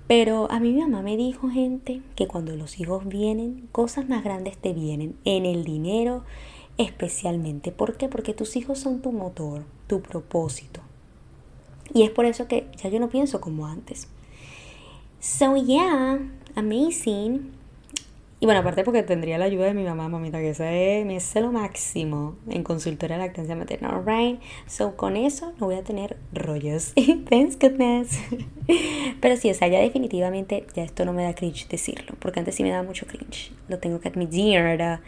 Pero 0.08 0.50
a 0.52 0.60
mí 0.60 0.72
mi 0.72 0.82
mamá 0.82 1.02
me 1.02 1.18
dijo, 1.18 1.50
gente, 1.50 2.02
que 2.16 2.28
cuando 2.28 2.56
los 2.56 2.80
hijos 2.80 3.08
vienen, 3.08 3.68
cosas 3.72 4.08
más 4.08 4.24
grandes 4.24 4.58
te 4.58 4.74
vienen, 4.74 5.16
en 5.26 5.46
el 5.46 5.64
dinero 5.64 6.24
especialmente. 6.78 7.72
¿Por 7.72 7.98
qué? 7.98 8.08
Porque 8.08 8.34
tus 8.34 8.56
hijos 8.56 8.80
son 8.80 9.02
tu 9.02 9.12
motor, 9.12 9.66
tu 9.88 10.02
propósito. 10.02 10.82
Y 11.94 12.04
es 12.04 12.12
por 12.12 12.26
eso 12.26 12.48
que 12.48 12.68
ya 12.78 12.90
yo 12.90 13.00
no 13.00 13.10
pienso 13.10 13.42
como 13.42 13.68
antes. 13.68 14.08
So 15.20 15.56
yeah, 15.56 16.20
amazing. 16.58 17.52
Y 18.40 18.46
bueno, 18.46 18.60
aparte 18.60 18.84
porque 18.84 19.02
tendría 19.02 19.40
la 19.40 19.46
ayuda 19.46 19.66
de 19.66 19.74
mi 19.74 19.84
mamá, 19.84 20.10
mamita, 20.10 20.38
que 20.38 20.52
ese 20.52 21.00
es, 21.00 21.06
me 21.08 21.16
es 21.16 21.36
lo 21.36 21.52
máximo 21.52 22.36
en 22.48 22.64
consultoría 22.64 23.18
de 23.18 23.24
lactancia 23.24 23.56
materna, 23.56 23.90
alright. 23.90 24.40
So 24.68 24.96
con 24.96 25.18
eso 25.18 25.54
no 25.60 25.66
voy 25.66 25.76
a 25.76 25.84
tener 25.84 26.18
rollos. 26.34 26.94
Thanks 27.30 27.58
goodness. 27.58 28.20
Pero 29.22 29.38
sí, 29.38 29.50
o 29.50 29.56
sea, 29.56 29.68
ya 29.70 29.80
definitivamente 29.80 30.68
ya 30.76 30.84
esto 30.84 31.04
no 31.04 31.14
me 31.14 31.24
da 31.24 31.34
cringe 31.34 31.68
decirlo, 31.68 32.16
porque 32.20 32.40
antes 32.40 32.54
sí 32.54 32.62
me 32.62 32.70
daba 32.70 32.84
mucho 32.84 33.08
cringe. 33.08 33.52
Lo 33.70 33.80
tengo 33.80 34.00
que 34.00 34.10
admitir, 34.10 34.62
¿verdad? 34.62 35.00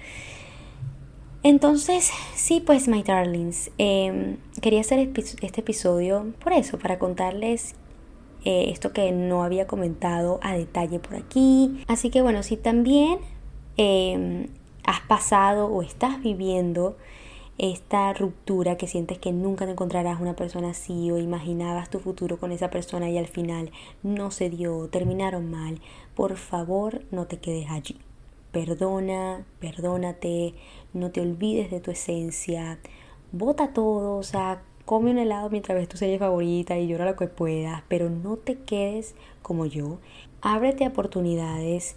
Entonces, 1.43 2.11
sí, 2.35 2.63
pues, 2.65 2.87
my 2.87 3.03
darlings, 3.03 3.69
em, 3.77 4.37
quería 4.59 4.81
hacer 4.81 5.07
este 5.41 5.61
episodio 5.61 6.33
por 6.43 6.51
eso, 6.51 6.79
para 6.79 6.97
contarles 6.97 7.75
eh, 8.45 8.69
esto 8.69 8.93
que 8.93 9.11
no 9.11 9.43
había 9.43 9.67
comentado 9.67 10.39
a 10.41 10.53
detalle 10.53 10.99
por 10.99 11.15
aquí. 11.15 11.83
Así 11.87 12.09
que 12.09 12.21
bueno, 12.21 12.43
si 12.43 12.57
también 12.57 13.19
em, 13.77 14.47
has 14.83 15.01
pasado 15.01 15.67
o 15.67 15.81
estás 15.81 16.21
viviendo 16.21 16.95
esta 17.59 18.13
ruptura 18.13 18.77
que 18.77 18.87
sientes 18.87 19.19
que 19.19 19.33
nunca 19.33 19.65
te 19.65 19.73
encontrarás 19.73 20.21
una 20.21 20.35
persona 20.35 20.69
así 20.69 21.11
o 21.11 21.17
imaginabas 21.17 21.89
tu 21.89 21.99
futuro 21.99 22.37
con 22.37 22.53
esa 22.53 22.69
persona 22.69 23.09
y 23.09 23.17
al 23.17 23.27
final 23.27 23.71
no 24.01 24.31
se 24.31 24.49
dio, 24.49 24.87
terminaron 24.87 25.51
mal, 25.51 25.81
por 26.15 26.37
favor 26.37 27.01
no 27.11 27.27
te 27.27 27.37
quedes 27.39 27.69
allí. 27.69 27.99
Perdona, 28.53 29.45
perdónate, 29.59 30.55
no 30.93 31.11
te 31.11 31.19
olvides 31.19 31.69
de 31.69 31.81
tu 31.81 31.91
esencia, 31.91 32.79
bota 33.33 33.73
todo, 33.73 34.15
o 34.15 34.23
sea, 34.23 34.63
come 34.89 35.11
un 35.11 35.19
helado 35.19 35.51
mientras 35.51 35.77
ves 35.77 35.87
tu 35.87 35.97
serie 35.97 36.17
favorita 36.17 36.75
y 36.79 36.87
llora 36.87 37.05
lo 37.05 37.15
que 37.15 37.27
puedas, 37.27 37.83
pero 37.87 38.09
no 38.09 38.37
te 38.37 38.55
quedes 38.55 39.13
como 39.43 39.67
yo. 39.67 39.99
Ábrete 40.41 40.87
oportunidades. 40.87 41.95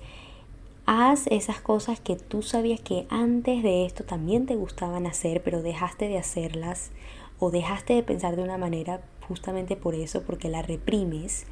Haz 0.84 1.26
esas 1.28 1.58
cosas 1.62 2.00
que 2.00 2.16
tú 2.16 2.42
sabías 2.42 2.82
que 2.82 3.06
antes 3.08 3.62
de 3.62 3.86
esto 3.86 4.04
también 4.04 4.44
te 4.44 4.56
gustaban 4.56 5.06
hacer, 5.06 5.42
pero 5.42 5.62
dejaste 5.62 6.06
de 6.06 6.18
hacerlas 6.18 6.90
o 7.38 7.50
dejaste 7.50 7.94
de 7.94 8.02
pensar 8.02 8.36
de 8.36 8.42
una 8.42 8.58
manera 8.58 9.00
justamente 9.26 9.74
por 9.74 9.94
eso, 9.94 10.24
porque 10.24 10.50
la 10.50 10.60
reprimes. 10.60 11.46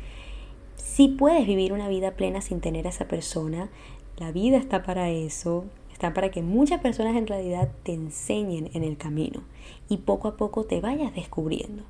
Si 0.76 1.08
puedes 1.08 1.46
vivir 1.46 1.72
una 1.72 1.88
vida 1.88 2.10
plena 2.10 2.42
sin 2.42 2.60
tener 2.60 2.86
a 2.86 2.90
esa 2.90 3.08
persona, 3.08 3.70
la 4.18 4.30
vida 4.30 4.58
está 4.58 4.82
para 4.82 5.08
eso, 5.08 5.64
está 6.00 6.14
para 6.14 6.30
que 6.30 6.40
muchas 6.40 6.80
personas 6.80 7.14
en 7.14 7.26
realidad 7.26 7.68
te 7.82 7.92
enseñen 7.92 8.70
en 8.72 8.84
el 8.84 8.96
camino 8.96 9.42
y 9.90 9.98
poco 9.98 10.28
a 10.28 10.36
poco 10.38 10.64
te 10.64 10.80
vayas 10.80 11.14
descubriendo. 11.14 11.82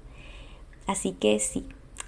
Así 0.89 1.13
que 1.13 1.39
sí, 1.39 1.65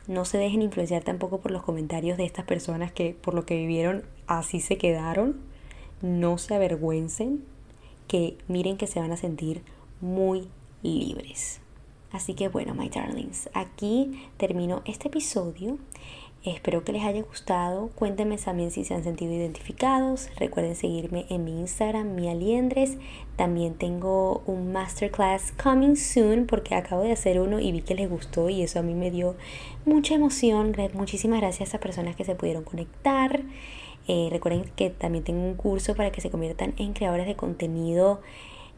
no 0.09 0.25
se 0.25 0.37
dejen 0.37 0.62
influenciar 0.62 1.05
tampoco 1.05 1.38
por 1.38 1.53
los 1.53 1.62
comentarios 1.62 2.19
de 2.19 2.25
estas 2.25 2.45
personas 2.45 2.91
que 2.91 3.15
por 3.15 3.35
lo 3.35 3.47
que 3.47 3.57
vivieron 3.57 4.03
así 4.27 4.59
se 4.59 4.79
quedaron. 4.79 5.37
No 6.01 6.38
se 6.38 6.57
avergüencen, 6.57 7.45
que 8.09 8.37
miren 8.49 8.79
que 8.79 8.88
se 8.88 8.99
van 8.99 9.12
a 9.12 9.17
sentir 9.17 9.62
muy 10.01 10.49
libres. 10.83 11.61
Así 12.11 12.35
que 12.35 12.49
bueno, 12.49 12.75
my 12.75 12.88
darlings, 12.88 13.49
aquí 13.55 14.29
termino 14.38 14.83
este 14.87 15.07
episodio. 15.07 15.79
Espero 16.45 16.83
que 16.83 16.91
les 16.91 17.05
haya 17.05 17.23
gustado. 17.23 17.91
Cuéntenme 17.95 18.37
también 18.37 18.73
si 18.73 18.85
se 18.85 18.95
han 18.95 19.05
sentido 19.05 19.33
identificados. 19.33 20.29
Recuerden 20.37 20.75
seguirme 20.75 21.25
en 21.29 21.45
mi 21.45 21.61
Instagram, 21.61 22.17
mi 22.17 22.29
aliendres. 22.29 22.99
También 23.37 23.75
tengo 23.75 24.43
un 24.47 24.73
masterclass 24.73 25.53
coming 25.53 25.95
soon 25.95 26.47
porque 26.47 26.75
acabo 26.75 27.03
de 27.03 27.13
hacer 27.13 27.41
uno 27.41 27.61
y 27.61 27.71
vi 27.71 27.83
que 27.83 27.95
les 27.95 28.11
gustó 28.11 28.49
y 28.49 28.63
eso 28.63 28.81
a 28.81 28.83
mí 28.83 28.95
me 28.95 29.13
dio 29.13 29.37
mucha 29.85 30.15
emoción. 30.15 30.75
Muchísimas 30.95 31.41
gracias 31.41 31.75
a 31.75 31.81
personas 31.81 32.17
que 32.17 32.25
se 32.25 32.35
pudieron 32.35 32.65
conectar. 32.65 33.43
Eh, 34.09 34.27
recuerden 34.33 34.65
que 34.75 34.91
también 34.91 35.23
tengo 35.23 35.43
un 35.45 35.55
curso 35.55 35.95
para 35.95 36.11
que 36.11 36.21
se 36.21 36.31
conviertan 36.31 36.75
en 36.77 36.93
creadores 36.93 37.29
de 37.29 37.37
contenido 37.37 38.21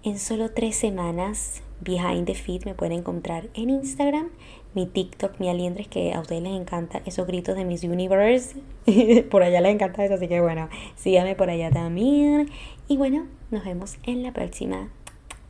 en 0.03 0.19
solo 0.19 0.51
tres 0.51 0.77
semanas. 0.77 1.63
Behind 1.85 2.27
the 2.27 2.35
Feed 2.35 2.65
me 2.65 2.75
pueden 2.75 2.99
encontrar 2.99 3.49
en 3.55 3.71
Instagram 3.71 4.31
mi 4.75 4.87
TikTok, 4.87 5.39
mi 5.39 5.49
aliendres, 5.49 5.89
que 5.89 6.13
a 6.13 6.21
ustedes 6.21 6.43
les 6.43 6.53
encanta 6.53 7.01
esos 7.07 7.27
gritos 7.27 7.57
de 7.57 7.65
Miss 7.65 7.85
Universe. 7.85 8.57
por 9.31 9.43
allá 9.43 9.61
les 9.61 9.75
encanta 9.75 10.05
eso, 10.05 10.15
así 10.15 10.29
que 10.29 10.41
bueno, 10.41 10.69
síganme 10.97 11.37
por 11.37 11.49
allá 11.49 11.71
también. 11.71 12.51
Y 12.89 12.97
bueno, 12.97 13.27
nos 13.51 13.65
vemos 13.65 13.97
en 14.03 14.23
la 14.23 14.33
próxima. 14.33 14.89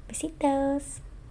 Besitos. 0.08 1.03